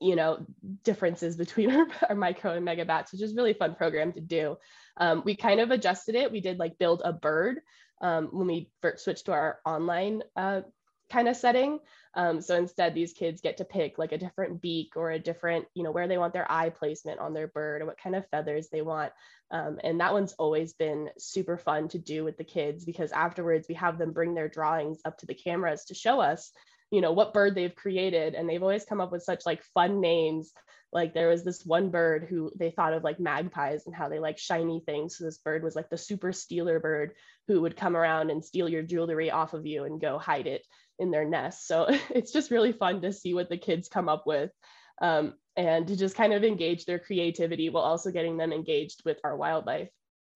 you 0.00 0.16
know 0.16 0.44
differences 0.82 1.36
between 1.36 1.70
our, 1.76 1.86
our 2.08 2.14
micro 2.16 2.54
and 2.54 2.66
megabats 2.66 3.12
which 3.12 3.22
is 3.22 3.34
really 3.34 3.52
fun 3.52 3.74
program 3.74 4.12
to 4.12 4.20
do. 4.20 4.56
Um, 4.96 5.22
we 5.24 5.36
kind 5.36 5.60
of 5.60 5.70
adjusted 5.70 6.14
it. 6.14 6.32
We 6.32 6.40
did 6.40 6.58
like 6.58 6.78
build 6.78 7.02
a 7.04 7.12
bird 7.12 7.60
um, 8.00 8.28
when 8.32 8.46
we 8.46 8.70
switched 8.96 9.26
to 9.26 9.32
our 9.32 9.58
online 9.64 10.22
uh, 10.36 10.62
kind 11.10 11.28
of 11.28 11.36
setting. 11.36 11.80
Um, 12.14 12.40
so 12.40 12.56
instead 12.56 12.94
these 12.94 13.12
kids 13.12 13.40
get 13.40 13.58
to 13.58 13.64
pick 13.64 13.98
like 13.98 14.12
a 14.12 14.18
different 14.18 14.60
beak 14.60 14.96
or 14.96 15.10
a 15.10 15.18
different 15.18 15.66
you 15.74 15.82
know 15.82 15.92
where 15.92 16.08
they 16.08 16.18
want 16.18 16.32
their 16.32 16.50
eye 16.50 16.70
placement 16.70 17.20
on 17.20 17.34
their 17.34 17.46
bird 17.46 17.82
or 17.82 17.86
what 17.86 18.00
kind 18.00 18.16
of 18.16 18.28
feathers 18.28 18.68
they 18.68 18.82
want. 18.82 19.12
Um, 19.50 19.80
and 19.82 20.00
that 20.00 20.12
one's 20.12 20.32
always 20.34 20.72
been 20.72 21.10
super 21.18 21.56
fun 21.56 21.88
to 21.88 21.98
do 21.98 22.24
with 22.24 22.36
the 22.36 22.44
kids 22.44 22.84
because 22.84 23.12
afterwards 23.12 23.68
we 23.68 23.74
have 23.74 23.98
them 23.98 24.12
bring 24.12 24.34
their 24.34 24.48
drawings 24.48 25.00
up 25.04 25.18
to 25.18 25.26
the 25.26 25.34
cameras 25.34 25.84
to 25.86 25.94
show 25.94 26.20
us 26.20 26.52
you 26.90 27.00
know 27.00 27.12
what 27.12 27.34
bird 27.34 27.54
they've 27.54 27.74
created. 27.74 28.34
And 28.34 28.48
they've 28.48 28.62
always 28.62 28.84
come 28.84 29.00
up 29.00 29.12
with 29.12 29.22
such 29.22 29.46
like 29.46 29.62
fun 29.74 30.00
names. 30.00 30.52
Like 30.92 31.14
there 31.14 31.28
was 31.28 31.44
this 31.44 31.64
one 31.64 31.90
bird 31.90 32.26
who 32.28 32.50
they 32.58 32.70
thought 32.70 32.94
of 32.94 33.04
like 33.04 33.20
magpies 33.20 33.86
and 33.86 33.94
how 33.94 34.08
they 34.08 34.18
like 34.18 34.38
shiny 34.38 34.82
things. 34.84 35.16
So 35.16 35.24
this 35.24 35.38
bird 35.38 35.62
was 35.62 35.76
like 35.76 35.88
the 35.88 35.96
super 35.96 36.32
stealer 36.32 36.80
bird 36.80 37.12
who 37.46 37.60
would 37.60 37.76
come 37.76 37.96
around 37.96 38.30
and 38.30 38.44
steal 38.44 38.68
your 38.68 38.82
jewelry 38.82 39.30
off 39.30 39.54
of 39.54 39.66
you 39.66 39.84
and 39.84 40.00
go 40.00 40.18
hide 40.18 40.48
it 40.48 40.66
in 40.98 41.10
their 41.10 41.24
nest. 41.24 41.66
So 41.66 41.86
it's 42.10 42.32
just 42.32 42.50
really 42.50 42.72
fun 42.72 43.02
to 43.02 43.12
see 43.12 43.34
what 43.34 43.48
the 43.48 43.56
kids 43.56 43.88
come 43.88 44.08
up 44.08 44.26
with 44.26 44.50
um, 45.00 45.34
and 45.56 45.86
to 45.86 45.96
just 45.96 46.16
kind 46.16 46.32
of 46.32 46.42
engage 46.42 46.84
their 46.84 46.98
creativity 46.98 47.70
while 47.70 47.84
also 47.84 48.10
getting 48.10 48.36
them 48.36 48.52
engaged 48.52 49.02
with 49.04 49.18
our 49.24 49.36
wildlife 49.36 49.88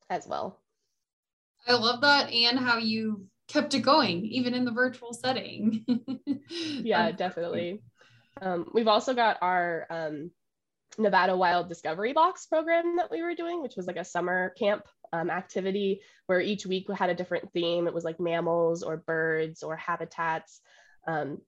as 0.09 0.27
well. 0.27 0.61
I 1.67 1.75
love 1.75 2.03
that 2.03 2.31
and 2.31 2.59
how 2.59 2.79
you 2.79 3.27
kept 3.49 3.75
it 3.75 3.81
going 3.81 4.25
even 4.25 4.55
in 4.55 4.65
the 4.65 4.73
virtual 4.73 5.13
setting. 5.13 5.85
yeah, 6.49 7.13
definitely. 7.13 7.83
Um, 8.41 8.67
we've 8.73 8.89
also 8.89 9.15
got 9.15 9.39
our 9.43 9.87
um, 9.91 10.31
Nevada 10.99 11.37
Wild 11.37 11.69
Discovery 11.69 12.13
Box 12.13 12.47
program 12.47 12.97
that 12.97 13.11
we 13.11 13.23
were 13.23 13.35
doing, 13.35 13.63
which 13.63 13.77
was 13.77 13.87
like 13.87 13.97
a 13.97 14.05
summer 14.05 14.51
camp 14.59 14.87
um, 15.13 15.31
activity 15.31 16.01
where 16.27 16.41
each 16.41 16.67
week 16.67 16.89
we 16.89 16.95
had 16.95 17.11
a 17.11 17.15
different 17.15 17.53
theme. 17.53 17.87
It 17.87 17.95
was 17.95 18.05
like 18.05 18.21
mammals 18.21 18.83
or 18.83 18.97
birds 18.97 19.63
or 19.63 19.77
habitats. 19.77 20.61
Um, 21.07 21.39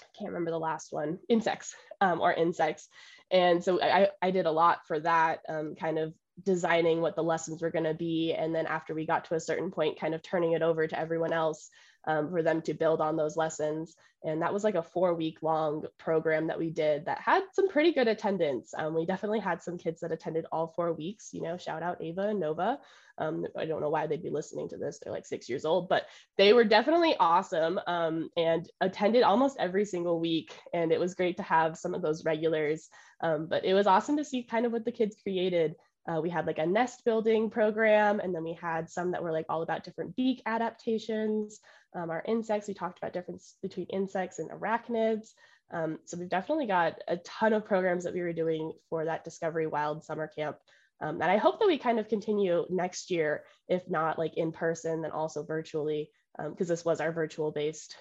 I 0.00 0.18
can't 0.18 0.30
remember 0.30 0.50
the 0.50 0.58
last 0.58 0.92
one, 0.92 1.18
insects 1.28 1.74
um, 2.00 2.20
or 2.20 2.32
insects. 2.32 2.88
And 3.30 3.62
so 3.62 3.80
I, 3.80 4.08
I 4.20 4.30
did 4.30 4.46
a 4.46 4.52
lot 4.52 4.86
for 4.86 5.00
that, 5.00 5.40
um, 5.48 5.74
kind 5.74 5.98
of 5.98 6.14
designing 6.42 7.00
what 7.00 7.16
the 7.16 7.22
lessons 7.22 7.62
were 7.62 7.70
going 7.70 7.84
to 7.84 7.94
be 7.94 8.34
and 8.36 8.54
then 8.54 8.66
after 8.66 8.94
we 8.94 9.06
got 9.06 9.24
to 9.24 9.34
a 9.34 9.40
certain 9.40 9.70
point 9.70 10.00
kind 10.00 10.14
of 10.14 10.22
turning 10.22 10.52
it 10.52 10.62
over 10.62 10.86
to 10.86 10.98
everyone 10.98 11.32
else 11.32 11.70
um, 12.06 12.30
for 12.30 12.42
them 12.42 12.62
to 12.62 12.74
build 12.74 13.00
on 13.00 13.16
those 13.16 13.36
lessons. 13.36 13.96
And 14.22 14.40
that 14.40 14.52
was 14.52 14.64
like 14.64 14.74
a 14.74 14.82
four 14.82 15.14
week 15.14 15.42
long 15.42 15.84
program 15.98 16.46
that 16.46 16.58
we 16.58 16.70
did 16.70 17.06
that 17.06 17.20
had 17.20 17.42
some 17.52 17.68
pretty 17.68 17.92
good 17.92 18.08
attendance. 18.08 18.72
Um, 18.76 18.94
we 18.94 19.04
definitely 19.04 19.40
had 19.40 19.62
some 19.62 19.76
kids 19.76 20.00
that 20.00 20.12
attended 20.12 20.46
all 20.50 20.68
four 20.68 20.92
weeks 20.92 21.30
you 21.32 21.42
know 21.42 21.56
shout 21.56 21.82
out 21.82 22.02
ava 22.02 22.28
and 22.28 22.40
nova. 22.40 22.78
Um, 23.16 23.46
i 23.56 23.64
don't 23.64 23.80
know 23.80 23.90
why 23.90 24.08
they'd 24.08 24.24
be 24.24 24.30
listening 24.30 24.68
to 24.70 24.76
this 24.76 24.98
they're 24.98 25.12
like 25.12 25.24
six 25.24 25.48
years 25.48 25.64
old 25.64 25.88
but 25.88 26.06
they 26.36 26.52
were 26.52 26.64
definitely 26.64 27.14
awesome 27.20 27.78
um, 27.86 28.28
and 28.36 28.68
attended 28.80 29.22
almost 29.22 29.56
every 29.60 29.84
single 29.84 30.18
week 30.18 30.52
and 30.72 30.90
it 30.90 30.98
was 30.98 31.14
great 31.14 31.36
to 31.36 31.44
have 31.44 31.78
some 31.78 31.94
of 31.94 32.02
those 32.02 32.24
regulars. 32.24 32.88
Um, 33.20 33.46
but 33.46 33.64
it 33.64 33.74
was 33.74 33.86
awesome 33.86 34.16
to 34.16 34.24
see 34.24 34.42
kind 34.42 34.66
of 34.66 34.72
what 34.72 34.84
the 34.84 34.92
kids 34.92 35.16
created 35.22 35.76
uh, 36.06 36.20
we 36.20 36.30
had 36.30 36.46
like 36.46 36.58
a 36.58 36.66
nest 36.66 37.04
building 37.04 37.50
program, 37.50 38.20
and 38.20 38.34
then 38.34 38.44
we 38.44 38.52
had 38.52 38.90
some 38.90 39.10
that 39.12 39.22
were 39.22 39.32
like 39.32 39.46
all 39.48 39.62
about 39.62 39.84
different 39.84 40.14
beak 40.16 40.42
adaptations. 40.46 41.60
Um, 41.94 42.10
our 42.10 42.22
insects, 42.26 42.68
we 42.68 42.74
talked 42.74 42.98
about 42.98 43.12
difference 43.12 43.54
between 43.62 43.86
insects 43.86 44.38
and 44.38 44.50
arachnids. 44.50 45.32
Um, 45.72 45.98
so 46.04 46.18
we've 46.18 46.28
definitely 46.28 46.66
got 46.66 47.00
a 47.08 47.16
ton 47.18 47.52
of 47.52 47.64
programs 47.64 48.04
that 48.04 48.14
we 48.14 48.20
were 48.20 48.32
doing 48.32 48.72
for 48.90 49.04
that 49.04 49.24
Discovery 49.24 49.66
Wild 49.66 50.04
Summer 50.04 50.28
Camp. 50.28 50.56
Um, 51.00 51.20
and 51.20 51.30
I 51.30 51.38
hope 51.38 51.58
that 51.58 51.66
we 51.66 51.78
kind 51.78 51.98
of 51.98 52.08
continue 52.08 52.66
next 52.70 53.10
year, 53.10 53.44
if 53.68 53.88
not 53.88 54.18
like 54.18 54.36
in 54.36 54.52
person, 54.52 55.02
then 55.02 55.10
also 55.10 55.42
virtually, 55.42 56.10
because 56.36 56.68
um, 56.70 56.74
this 56.74 56.84
was 56.84 57.00
our 57.00 57.12
virtual 57.12 57.50
based 57.50 57.96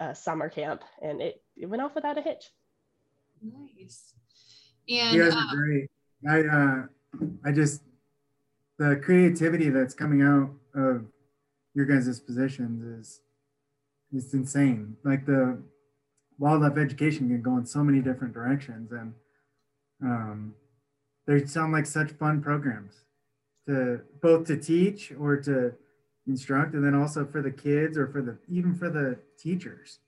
uh, 0.00 0.14
summer 0.14 0.48
camp 0.48 0.82
and 1.02 1.20
it, 1.20 1.42
it 1.56 1.66
went 1.66 1.82
off 1.82 1.94
without 1.94 2.18
a 2.18 2.22
hitch. 2.22 2.50
Nice. 3.42 4.14
And 4.88 5.16
you 5.16 5.24
guys 5.24 5.34
are 5.34 5.38
uh, 5.38 5.54
great. 5.54 5.90
I 6.28 6.40
uh, 6.40 6.82
I 7.44 7.52
just 7.52 7.82
the 8.78 9.00
creativity 9.02 9.70
that's 9.70 9.94
coming 9.94 10.22
out 10.22 10.50
of 10.74 11.06
your 11.74 11.86
guys' 11.86 12.20
positions 12.20 12.82
is 12.82 13.20
it's 14.12 14.32
insane. 14.34 14.96
Like 15.04 15.26
the 15.26 15.62
wildlife 16.38 16.76
education 16.78 17.28
can 17.28 17.42
go 17.42 17.56
in 17.56 17.66
so 17.66 17.82
many 17.82 18.00
different 18.00 18.34
directions, 18.34 18.92
and 18.92 19.14
um, 20.02 20.54
they 21.26 21.44
sound 21.46 21.72
like 21.72 21.86
such 21.86 22.10
fun 22.12 22.42
programs 22.42 23.04
to 23.66 24.00
both 24.22 24.46
to 24.46 24.56
teach 24.56 25.12
or 25.18 25.36
to 25.38 25.72
instruct, 26.26 26.74
and 26.74 26.84
then 26.84 26.94
also 26.94 27.24
for 27.24 27.42
the 27.42 27.50
kids 27.50 27.96
or 27.96 28.06
for 28.08 28.22
the 28.22 28.36
even 28.48 28.74
for 28.74 28.90
the 28.90 29.18
teachers 29.38 29.98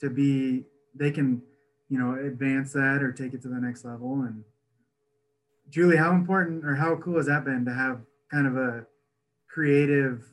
to 0.00 0.10
be 0.10 0.64
they 0.94 1.10
can 1.10 1.42
you 1.88 1.98
know 1.98 2.14
advance 2.14 2.72
that 2.72 3.02
or 3.02 3.12
take 3.12 3.34
it 3.34 3.42
to 3.42 3.48
the 3.48 3.60
next 3.60 3.84
level 3.84 4.22
and 4.22 4.44
Julie, 5.70 5.96
how 5.96 6.12
important 6.12 6.64
or 6.64 6.74
how 6.74 6.96
cool 6.96 7.16
has 7.16 7.26
that 7.26 7.44
been 7.44 7.64
to 7.64 7.72
have 7.72 8.00
kind 8.30 8.46
of 8.46 8.56
a 8.56 8.86
creative 9.48 10.24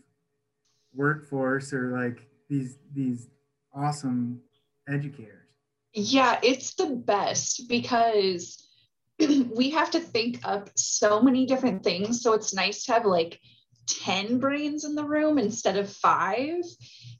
workforce 0.93 1.73
or 1.73 1.91
like 1.97 2.28
these 2.50 2.78
these 2.93 3.30
awesome 3.73 4.41
educators? 4.89 5.47
Yeah, 5.93 6.39
it's 6.43 6.73
the 6.73 6.88
best 6.88 7.67
because 7.69 8.67
we 9.19 9.69
have 9.71 9.91
to 9.91 10.00
think 10.00 10.39
up 10.43 10.69
so 10.76 11.21
many 11.21 11.45
different 11.45 11.84
things. 11.84 12.21
So 12.21 12.34
it's 12.34 12.54
nice 12.54 12.86
to 12.86 12.93
have 12.93 13.06
like 13.06 13.39
10 13.88 14.39
brains 14.39 14.86
in 14.86 14.95
the 14.95 15.06
room 15.06 15.38
instead 15.38 15.78
of 15.78 15.91
five. 15.91 16.63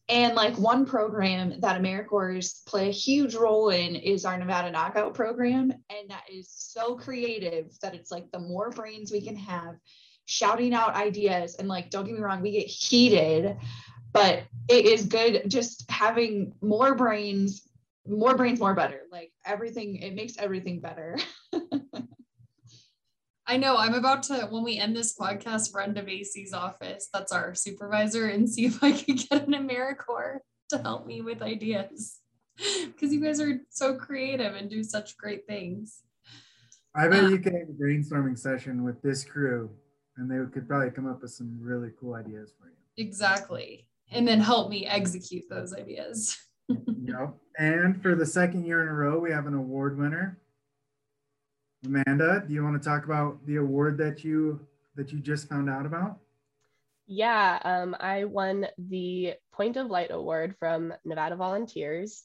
And 0.10 0.36
like 0.36 0.58
one 0.58 0.86
program 0.86 1.60
that 1.60 1.82
AmeriCorps 1.82 2.65
play 2.65 2.88
a 2.88 2.91
huge 2.91 3.36
role 3.36 3.70
in 3.72 3.96
is 3.96 4.24
our 4.26 4.38
Nevada 4.38 4.72
Knockout 4.72 5.13
program. 5.13 5.72
And 5.89 6.10
that 6.10 6.24
is 6.32 6.50
so 6.50 6.96
creative 6.96 7.78
that 7.82 7.93
it's 7.93 8.10
like 8.12 8.32
the 8.32 8.39
more 8.39 8.70
brains 8.70 9.12
we 9.12 9.22
can 9.22 9.36
have 9.36 9.76
shouting 10.26 10.74
out 10.74 10.96
ideas. 10.96 11.56
And 11.56 11.67
like, 11.67 11.89
don't 11.89 12.06
get 12.06 12.15
me 12.15 12.22
wrong, 12.22 12.41
we 12.41 12.52
get 12.52 12.67
heated. 12.67 13.58
but 14.13 14.43
it 14.70 14.86
is 14.86 15.06
good 15.06 15.43
just 15.48 15.89
having 15.89 16.54
more 16.62 16.96
brains, 16.96 17.67
more 18.08 18.36
brains, 18.36 18.60
more 18.60 18.74
better. 18.74 19.02
Like 19.12 19.32
everything, 19.46 19.98
it 19.98 20.15
makes 20.15 20.38
everything 20.38 20.80
better. 20.80 21.17
I 23.48 23.56
know 23.56 23.78
I'm 23.78 23.94
about 23.94 24.24
to, 24.24 24.48
when 24.50 24.64
we 24.64 24.78
end 24.78 24.96
this 24.96 25.18
podcast, 25.18 25.74
run 25.74 25.96
to 25.96 26.04
Macy's 26.04 26.54
office. 26.54 27.08
That's 27.14 27.32
our 27.32 27.56
supervisor 27.56 28.28
and 28.28 28.50
see 28.50 28.66
if 28.66 28.84
I 28.84 28.92
can 28.92 29.16
get 29.16 29.48
an 29.48 29.54
AmeriCorps 29.54 30.40
to 30.72 30.78
help 30.80 31.06
me 31.06 31.22
with 31.22 31.42
ideas. 31.42 32.20
Because 32.58 33.14
you 33.14 33.22
guys 33.22 33.40
are 33.40 33.62
so 33.70 33.96
creative 33.96 34.56
and 34.56 34.70
do 34.70 34.84
such 34.84 35.16
great 35.16 35.48
things. 35.48 36.02
I 36.94 37.08
bet 37.08 37.26
Uh, 37.26 37.28
you 37.28 37.40
could 37.40 37.54
have 37.54 37.70
a 37.70 37.82
brainstorming 37.82 38.38
session 38.38 38.84
with 38.84 39.02
this 39.02 39.24
crew 39.24 39.70
and 40.18 40.30
they 40.30 40.38
could 40.52 40.68
probably 40.68 40.90
come 40.90 41.08
up 41.08 41.22
with 41.22 41.32
some 41.32 41.58
really 41.62 41.92
cool 42.00 42.16
ideas 42.16 42.52
for 42.60 42.68
you. 42.68 42.76
Exactly. 42.98 43.88
And 44.12 44.28
then 44.28 44.40
help 44.40 44.70
me 44.70 44.86
execute 44.86 45.44
those 45.50 45.74
ideas. 45.74 46.38
Yep. 46.70 47.34
And 47.58 48.02
for 48.02 48.14
the 48.14 48.26
second 48.26 48.66
year 48.66 48.82
in 48.82 48.90
a 48.90 48.94
row, 48.94 49.18
we 49.20 49.32
have 49.32 49.48
an 49.48 49.54
award 49.54 49.98
winner. 49.98 50.38
Amanda, 51.86 52.44
do 52.48 52.54
you 52.54 52.63
want 52.63 52.82
to 52.82 52.90
talk 52.90 53.06
about 53.06 53.46
the 53.46 53.58
award 53.58 53.98
that 54.00 54.24
you 54.24 54.60
that 54.96 55.12
you 55.12 55.20
just 55.20 55.48
found 55.48 55.70
out 55.70 55.86
about? 55.86 56.18
Yeah, 57.06 57.60
um, 57.63 57.96
I 58.00 58.26
won 58.26 58.68
the 58.78 59.34
Point 59.54 59.78
of 59.78 59.88
Light 59.88 60.12
Award 60.12 60.56
from 60.60 60.94
Nevada 61.06 61.36
Volunteers. 61.36 62.24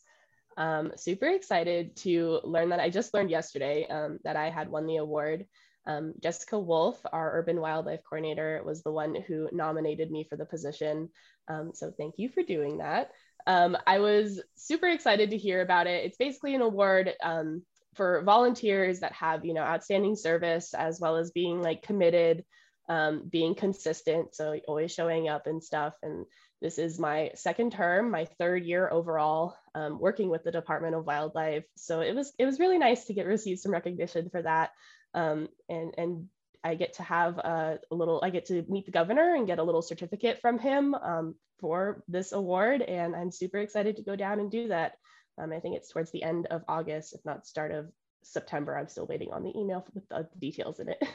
Um, 0.56 0.92
super 0.96 1.28
excited 1.28 1.96
to 1.96 2.40
learn 2.44 2.70
that. 2.70 2.80
I 2.80 2.90
just 2.90 3.14
learned 3.14 3.30
yesterday 3.30 3.86
um, 3.88 4.18
that 4.24 4.36
I 4.36 4.50
had 4.50 4.68
won 4.68 4.86
the 4.86 4.96
award. 4.96 5.46
Um, 5.86 6.14
Jessica 6.20 6.58
Wolf, 6.58 7.00
our 7.12 7.38
urban 7.38 7.60
wildlife 7.60 8.00
coordinator, 8.08 8.62
was 8.64 8.82
the 8.82 8.92
one 8.92 9.14
who 9.14 9.48
nominated 9.52 10.10
me 10.10 10.26
for 10.28 10.36
the 10.36 10.46
position. 10.46 11.10
Um, 11.48 11.72
so 11.74 11.92
thank 11.96 12.14
you 12.18 12.28
for 12.28 12.42
doing 12.42 12.78
that. 12.78 13.10
Um, 13.46 13.76
I 13.86 13.98
was 13.98 14.40
super 14.56 14.88
excited 14.88 15.30
to 15.30 15.36
hear 15.36 15.60
about 15.60 15.86
it. 15.86 16.04
It's 16.04 16.16
basically 16.16 16.54
an 16.54 16.60
award 16.60 17.12
um, 17.22 17.62
for 17.94 18.22
volunteers 18.22 19.00
that 19.00 19.12
have, 19.12 19.44
you 19.44 19.54
know, 19.54 19.62
outstanding 19.62 20.16
service 20.16 20.74
as 20.74 21.00
well 21.00 21.16
as 21.16 21.30
being 21.30 21.62
like 21.62 21.82
committed, 21.82 22.44
um, 22.88 23.28
being 23.30 23.54
consistent. 23.54 24.34
So 24.34 24.58
always 24.66 24.92
showing 24.92 25.28
up 25.28 25.46
and 25.46 25.62
stuff. 25.62 25.94
And 26.02 26.26
this 26.60 26.78
is 26.78 26.98
my 26.98 27.32
second 27.34 27.72
term, 27.72 28.10
my 28.10 28.26
third 28.38 28.64
year 28.64 28.88
overall, 28.90 29.56
um, 29.74 29.98
working 29.98 30.30
with 30.30 30.44
the 30.44 30.52
Department 30.52 30.94
of 30.94 31.06
Wildlife. 31.06 31.64
So 31.76 32.00
it 32.00 32.14
was 32.14 32.32
it 32.38 32.44
was 32.44 32.60
really 32.60 32.78
nice 32.78 33.06
to 33.06 33.14
get 33.14 33.26
receive 33.26 33.58
some 33.58 33.72
recognition 33.72 34.30
for 34.30 34.42
that. 34.42 34.70
Um, 35.14 35.48
and 35.68 35.92
and 35.98 36.28
I 36.64 36.74
get 36.74 36.94
to 36.94 37.02
have 37.02 37.38
a, 37.38 37.78
a, 37.90 37.94
little, 37.94 38.20
I 38.22 38.30
get 38.30 38.46
to 38.46 38.64
meet 38.68 38.86
the 38.86 38.92
governor 38.92 39.34
and 39.34 39.46
get 39.46 39.58
a 39.58 39.62
little 39.62 39.82
certificate 39.82 40.40
from 40.40 40.58
him 40.58 40.94
um, 40.94 41.34
for 41.58 42.02
this 42.08 42.32
award. 42.32 42.82
And 42.82 43.16
I'm 43.16 43.30
super 43.30 43.58
excited 43.58 43.96
to 43.96 44.02
go 44.02 44.16
down 44.16 44.38
and 44.38 44.50
do 44.50 44.68
that. 44.68 44.92
Um, 45.38 45.52
I 45.52 45.60
think 45.60 45.76
it's 45.76 45.90
towards 45.90 46.10
the 46.10 46.22
end 46.22 46.46
of 46.46 46.62
August, 46.68 47.14
if 47.14 47.24
not 47.24 47.46
start 47.46 47.72
of 47.72 47.86
September. 48.22 48.76
I'm 48.76 48.88
still 48.88 49.06
waiting 49.06 49.32
on 49.32 49.42
the 49.42 49.56
email 49.58 49.86
with 49.94 50.08
the 50.08 50.28
details 50.38 50.80
in 50.80 50.88
it. 50.88 51.02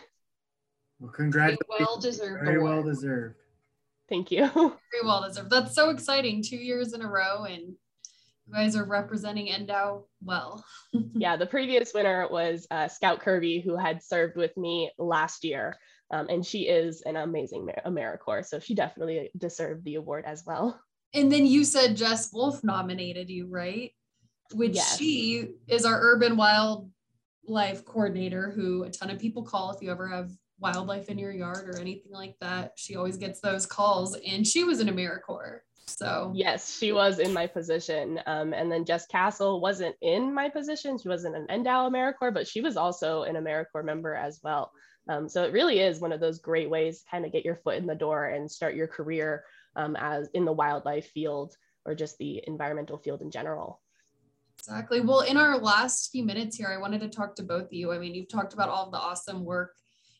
Well, 0.99 1.11
A 1.11 1.13
congratulations. 1.13 1.59
well 1.79 1.99
deserved 1.99 2.43
Very 2.43 2.59
well 2.59 2.81
deserved. 2.81 3.35
Thank 4.09 4.31
you. 4.31 4.47
Very 4.55 5.03
well 5.05 5.23
deserved. 5.27 5.51
That's 5.51 5.75
so 5.75 5.91
exciting. 5.91 6.41
Two 6.41 6.57
years 6.57 6.93
in 6.93 7.03
a 7.03 7.07
row, 7.07 7.43
and 7.43 7.61
you 8.47 8.53
guys 8.53 8.75
are 8.75 8.83
representing 8.83 9.45
NDOW 9.47 10.05
well. 10.23 10.65
yeah, 11.13 11.35
the 11.37 11.45
previous 11.45 11.93
winner 11.93 12.27
was 12.31 12.65
uh, 12.71 12.87
Scout 12.87 13.19
Kirby, 13.19 13.59
who 13.59 13.75
had 13.77 14.01
served 14.01 14.37
with 14.37 14.57
me 14.57 14.89
last 14.97 15.43
year. 15.43 15.77
Um, 16.09 16.29
and 16.29 16.43
she 16.43 16.61
is 16.67 17.03
an 17.03 17.15
amazing 17.15 17.69
AmeriCorps. 17.85 18.47
So 18.47 18.59
she 18.59 18.73
definitely 18.73 19.29
deserved 19.37 19.83
the 19.83 19.95
award 19.95 20.23
as 20.25 20.45
well. 20.47 20.81
And 21.13 21.31
then 21.31 21.45
you 21.45 21.63
said 21.63 21.95
Jess 21.95 22.33
Wolf 22.33 22.63
nominated 22.63 23.29
you, 23.29 23.45
right? 23.47 23.91
Which 24.53 24.75
Yes. 24.75 24.97
she 24.97 25.55
is 25.67 25.85
our 25.85 25.99
urban 26.01 26.37
wildlife 26.37 27.85
coordinator 27.85 28.51
who 28.51 28.83
a 28.83 28.89
ton 28.89 29.09
of 29.09 29.19
people 29.19 29.43
call 29.43 29.71
if 29.71 29.81
you 29.81 29.91
ever 29.91 30.07
have 30.07 30.31
wildlife 30.59 31.09
in 31.09 31.17
your 31.19 31.31
yard 31.31 31.69
or 31.69 31.79
anything 31.79 32.11
like 32.11 32.35
that. 32.41 32.73
She 32.75 32.95
always 32.95 33.17
gets 33.17 33.39
those 33.39 33.65
calls 33.65 34.15
and 34.27 34.45
she 34.45 34.63
was 34.63 34.79
an 34.79 34.87
AmeriCorps. 34.87 35.59
So 35.87 36.31
Yes, 36.35 36.77
she 36.77 36.91
was 36.91 37.19
in 37.19 37.31
my 37.31 37.47
position. 37.47 38.19
Um, 38.25 38.53
and 38.53 38.71
then 38.71 38.83
Jess 38.83 39.05
Castle 39.05 39.61
wasn't 39.61 39.95
in 40.01 40.33
my 40.33 40.49
position. 40.49 40.97
She 40.97 41.07
wasn't 41.07 41.35
an 41.35 41.47
NDOW 41.63 41.89
AmeriCorps, 41.91 42.33
but 42.33 42.47
she 42.47 42.61
was 42.61 42.75
also 42.75 43.23
an 43.23 43.35
AmeriCorps 43.35 43.85
member 43.85 44.13
as 44.15 44.39
well. 44.43 44.71
Um, 45.09 45.29
so 45.29 45.43
it 45.43 45.53
really 45.53 45.79
is 45.79 46.01
one 46.01 46.11
of 46.11 46.19
those 46.19 46.39
great 46.39 46.69
ways 46.69 46.99
to 47.01 47.09
kind 47.09 47.25
of 47.25 47.31
get 47.31 47.45
your 47.45 47.55
foot 47.55 47.77
in 47.77 47.85
the 47.85 47.95
door 47.95 48.25
and 48.25 48.51
start 48.51 48.75
your 48.75 48.87
career 48.87 49.45
um, 49.77 49.95
as 49.95 50.27
in 50.33 50.43
the 50.43 50.51
wildlife 50.51 51.07
field 51.11 51.55
or 51.85 51.95
just 51.95 52.17
the 52.17 52.43
environmental 52.47 52.97
field 52.97 53.21
in 53.21 53.31
general. 53.31 53.79
Exactly. 54.67 54.99
Well, 54.99 55.21
in 55.21 55.37
our 55.37 55.57
last 55.57 56.11
few 56.11 56.25
minutes 56.25 56.57
here, 56.57 56.67
I 56.67 56.77
wanted 56.77 56.99
to 56.99 57.07
talk 57.07 57.37
to 57.37 57.43
both 57.43 57.67
of 57.67 57.73
you. 57.73 57.93
I 57.93 57.99
mean, 57.99 58.13
you've 58.13 58.27
talked 58.27 58.53
about 58.53 58.67
all 58.67 58.87
of 58.87 58.91
the 58.91 58.97
awesome 58.97 59.45
work 59.45 59.73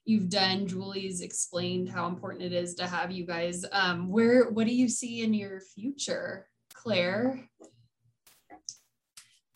you've 0.06 0.30
done. 0.30 0.66
Julie's 0.66 1.20
explained 1.20 1.90
how 1.90 2.08
important 2.08 2.44
it 2.44 2.54
is 2.54 2.74
to 2.76 2.88
have 2.88 3.12
you 3.12 3.26
guys. 3.26 3.66
Um, 3.74 4.10
where 4.10 4.50
what 4.52 4.66
do 4.66 4.74
you 4.74 4.88
see 4.88 5.22
in 5.22 5.34
your 5.34 5.60
future, 5.60 6.48
Claire? 6.74 7.44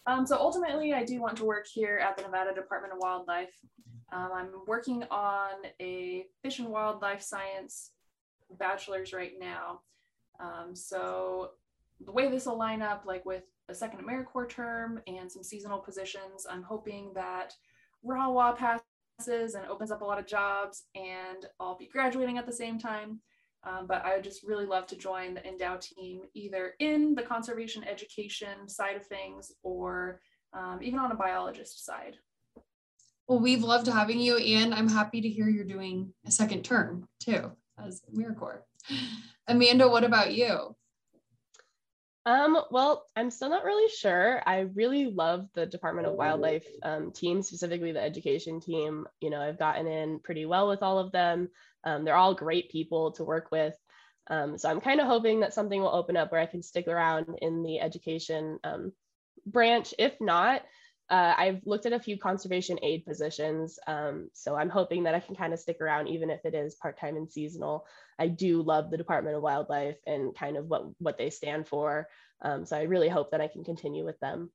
Um, 0.07 0.27
so 0.27 0.35
ultimately, 0.35 0.93
I 0.93 1.05
do 1.05 1.21
want 1.21 1.37
to 1.37 1.45
work 1.45 1.67
here 1.73 1.97
at 1.97 2.17
the 2.17 2.23
Nevada 2.23 2.53
Department 2.53 2.91
of 2.91 2.99
Wildlife. 2.99 3.55
Um, 4.11 4.31
I'm 4.35 4.49
working 4.67 5.05
on 5.09 5.51
a 5.81 6.25
fish 6.43 6.59
and 6.59 6.67
wildlife 6.67 7.21
science 7.21 7.91
bachelor's 8.59 9.13
right 9.13 9.35
now. 9.39 9.83
Um, 10.37 10.75
so 10.75 11.51
the 12.05 12.11
way 12.11 12.29
this 12.29 12.45
will 12.45 12.57
line 12.57 12.81
up, 12.81 13.03
like 13.05 13.25
with 13.25 13.43
a 13.71 13.75
second 13.75 14.05
AmeriCorps 14.05 14.49
term 14.49 15.01
and 15.07 15.31
some 15.31 15.43
seasonal 15.43 15.79
positions, 15.79 16.45
I'm 16.49 16.61
hoping 16.61 17.11
that 17.15 17.53
RAWA 18.03 18.55
passes 18.57 19.55
and 19.55 19.65
opens 19.65 19.91
up 19.91 20.01
a 20.01 20.05
lot 20.05 20.19
of 20.19 20.27
jobs, 20.27 20.83
and 20.95 21.45
I'll 21.59 21.77
be 21.77 21.87
graduating 21.87 22.37
at 22.37 22.45
the 22.45 22.53
same 22.53 22.77
time. 22.77 23.19
Um, 23.63 23.85
but 23.85 24.03
I 24.03 24.15
would 24.15 24.23
just 24.23 24.43
really 24.43 24.65
love 24.65 24.87
to 24.87 24.95
join 24.95 25.35
the 25.35 25.41
NDOW 25.41 25.79
team 25.79 26.21
either 26.33 26.73
in 26.79 27.13
the 27.13 27.21
conservation 27.21 27.83
education 27.83 28.67
side 28.67 28.95
of 28.95 29.05
things 29.05 29.51
or 29.61 30.19
um, 30.53 30.79
even 30.81 30.97
on 30.97 31.11
a 31.11 31.15
biologist 31.15 31.85
side. 31.85 32.15
Well, 33.27 33.39
we've 33.39 33.63
loved 33.63 33.87
having 33.87 34.19
you, 34.19 34.37
and 34.37 34.73
I'm 34.73 34.89
happy 34.89 35.21
to 35.21 35.29
hear 35.29 35.47
you're 35.47 35.63
doing 35.63 36.11
a 36.25 36.31
second 36.31 36.63
term 36.63 37.07
too 37.19 37.51
as 37.77 38.01
AmeriCorps. 38.13 38.63
Amanda, 39.47 39.87
what 39.87 40.03
about 40.03 40.33
you? 40.33 40.75
Um, 42.25 42.57
well, 42.69 43.05
I'm 43.15 43.31
still 43.31 43.49
not 43.49 43.63
really 43.63 43.89
sure. 43.89 44.41
I 44.45 44.59
really 44.75 45.07
love 45.07 45.47
the 45.53 45.65
Department 45.65 46.07
of 46.07 46.13
Wildlife 46.13 46.65
um, 46.83 47.11
team, 47.11 47.41
specifically 47.41 47.91
the 47.91 48.01
education 48.01 48.59
team. 48.59 49.07
You 49.21 49.31
know, 49.31 49.41
I've 49.41 49.57
gotten 49.57 49.87
in 49.87 50.19
pretty 50.19 50.45
well 50.45 50.67
with 50.67 50.83
all 50.83 50.99
of 50.99 51.11
them. 51.11 51.49
Um, 51.83 52.05
they're 52.05 52.15
all 52.15 52.35
great 52.35 52.69
people 52.69 53.11
to 53.13 53.23
work 53.23 53.49
with. 53.51 53.75
Um, 54.27 54.57
so 54.57 54.69
I'm 54.69 54.81
kind 54.81 54.99
of 54.99 55.07
hoping 55.07 55.39
that 55.39 55.53
something 55.53 55.81
will 55.81 55.89
open 55.95 56.15
up 56.15 56.31
where 56.31 56.41
I 56.41 56.45
can 56.45 56.61
stick 56.61 56.87
around 56.87 57.27
in 57.41 57.63
the 57.63 57.79
education 57.79 58.59
um, 58.63 58.93
branch. 59.47 59.95
If 59.97 60.13
not, 60.21 60.61
uh, 61.11 61.33
I've 61.37 61.59
looked 61.65 61.85
at 61.85 61.91
a 61.91 61.99
few 61.99 62.17
conservation 62.17 62.79
aid 62.81 63.05
positions. 63.05 63.77
Um, 63.85 64.29
so 64.33 64.55
I'm 64.55 64.69
hoping 64.69 65.03
that 65.03 65.13
I 65.13 65.19
can 65.19 65.35
kind 65.35 65.51
of 65.53 65.59
stick 65.59 65.81
around, 65.81 66.07
even 66.07 66.29
if 66.29 66.45
it 66.45 66.55
is 66.55 66.75
part 66.75 66.97
time 66.97 67.17
and 67.17 67.29
seasonal. 67.29 67.85
I 68.17 68.29
do 68.29 68.61
love 68.61 68.89
the 68.89 68.97
Department 68.97 69.35
of 69.35 69.43
Wildlife 69.43 69.97
and 70.07 70.33
kind 70.33 70.55
of 70.55 70.67
what, 70.67 70.85
what 70.99 71.17
they 71.17 71.29
stand 71.29 71.67
for. 71.67 72.07
Um, 72.41 72.65
so 72.65 72.77
I 72.77 72.83
really 72.83 73.09
hope 73.09 73.31
that 73.31 73.41
I 73.41 73.49
can 73.49 73.65
continue 73.65 74.05
with 74.05 74.17
them. 74.21 74.51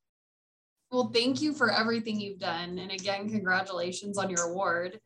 Well, 0.91 1.11
thank 1.13 1.43
you 1.43 1.53
for 1.53 1.71
everything 1.71 2.21
you've 2.21 2.39
done. 2.39 2.79
And 2.79 2.91
again, 2.91 3.29
congratulations 3.29 4.17
on 4.17 4.31
your 4.31 4.45
award. 4.49 4.99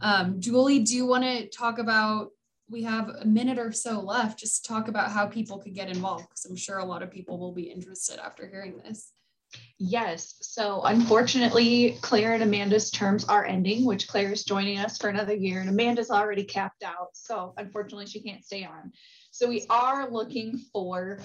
Um, 0.00 0.40
Julie, 0.40 0.80
do 0.80 0.94
you 0.94 1.06
want 1.06 1.24
to 1.24 1.48
talk 1.48 1.78
about? 1.78 2.28
We 2.70 2.84
have 2.84 3.08
a 3.08 3.26
minute 3.26 3.58
or 3.58 3.72
so 3.72 4.00
left. 4.00 4.38
Just 4.38 4.64
talk 4.64 4.88
about 4.88 5.10
how 5.10 5.26
people 5.26 5.58
could 5.58 5.74
get 5.74 5.88
involved 5.88 6.28
because 6.28 6.44
I'm 6.44 6.56
sure 6.56 6.78
a 6.78 6.84
lot 6.84 7.02
of 7.02 7.10
people 7.10 7.38
will 7.38 7.52
be 7.52 7.64
interested 7.64 8.18
after 8.18 8.48
hearing 8.48 8.78
this. 8.78 9.13
Yes. 9.78 10.36
So 10.40 10.82
unfortunately, 10.82 11.98
Claire 12.00 12.34
and 12.34 12.42
Amanda's 12.42 12.90
terms 12.90 13.24
are 13.24 13.44
ending, 13.44 13.84
which 13.84 14.06
Claire 14.06 14.32
is 14.32 14.44
joining 14.44 14.78
us 14.78 14.98
for 14.98 15.08
another 15.08 15.34
year, 15.34 15.60
and 15.60 15.68
Amanda's 15.68 16.10
already 16.10 16.44
capped 16.44 16.84
out. 16.84 17.08
So 17.14 17.54
unfortunately, 17.56 18.06
she 18.06 18.20
can't 18.20 18.44
stay 18.44 18.64
on. 18.64 18.92
So 19.30 19.48
we 19.48 19.66
are 19.68 20.08
looking 20.08 20.58
for 20.72 21.18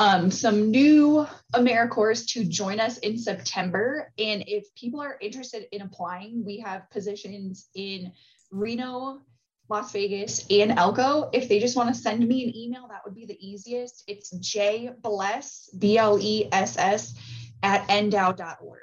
um, 0.00 0.30
some 0.30 0.70
new 0.70 1.26
AmeriCorps 1.54 2.26
to 2.32 2.44
join 2.44 2.80
us 2.80 2.98
in 2.98 3.16
September. 3.16 4.12
And 4.18 4.44
if 4.46 4.74
people 4.74 5.00
are 5.00 5.16
interested 5.20 5.66
in 5.72 5.82
applying, 5.82 6.44
we 6.44 6.58
have 6.58 6.90
positions 6.90 7.68
in 7.74 8.12
Reno, 8.50 9.20
Las 9.68 9.92
Vegas, 9.92 10.44
and 10.50 10.72
Elko. 10.72 11.30
If 11.32 11.48
they 11.48 11.60
just 11.60 11.76
want 11.76 11.94
to 11.94 12.00
send 12.00 12.26
me 12.26 12.44
an 12.44 12.54
email, 12.54 12.88
that 12.88 13.02
would 13.04 13.14
be 13.14 13.26
the 13.26 13.38
easiest. 13.40 14.04
It's 14.06 14.30
J 14.30 14.90
Bless, 15.02 15.70
B 15.78 15.98
L 15.98 16.18
E 16.20 16.48
S 16.52 16.76
S, 16.76 17.14
at 17.62 17.86
ndow.org. 17.88 18.80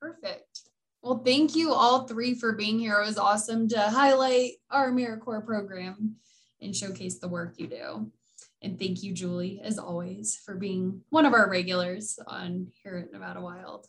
Perfect. 0.00 0.60
Well, 1.02 1.22
thank 1.24 1.54
you 1.54 1.72
all 1.72 2.06
three 2.06 2.34
for 2.34 2.52
being 2.52 2.78
here. 2.78 3.00
It 3.00 3.06
was 3.06 3.18
awesome 3.18 3.68
to 3.68 3.80
highlight 3.80 4.52
our 4.70 4.90
AmeriCorps 4.90 5.46
program 5.46 6.16
and 6.60 6.74
showcase 6.74 7.18
the 7.18 7.28
work 7.28 7.54
you 7.58 7.68
do. 7.68 8.10
And 8.62 8.78
thank 8.78 9.02
you, 9.02 9.12
Julie, 9.12 9.60
as 9.62 9.78
always, 9.78 10.36
for 10.36 10.56
being 10.56 11.02
one 11.10 11.26
of 11.26 11.34
our 11.34 11.48
regulars 11.48 12.18
on 12.26 12.72
here 12.82 12.96
at 12.96 13.12
Nevada 13.12 13.40
Wild. 13.40 13.86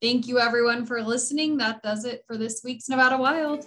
Thank 0.00 0.28
you, 0.28 0.38
everyone, 0.38 0.86
for 0.86 1.02
listening. 1.02 1.56
That 1.56 1.82
does 1.82 2.04
it 2.04 2.24
for 2.26 2.36
this 2.36 2.62
week's 2.62 2.88
Nevada 2.88 3.16
Wild. 3.16 3.66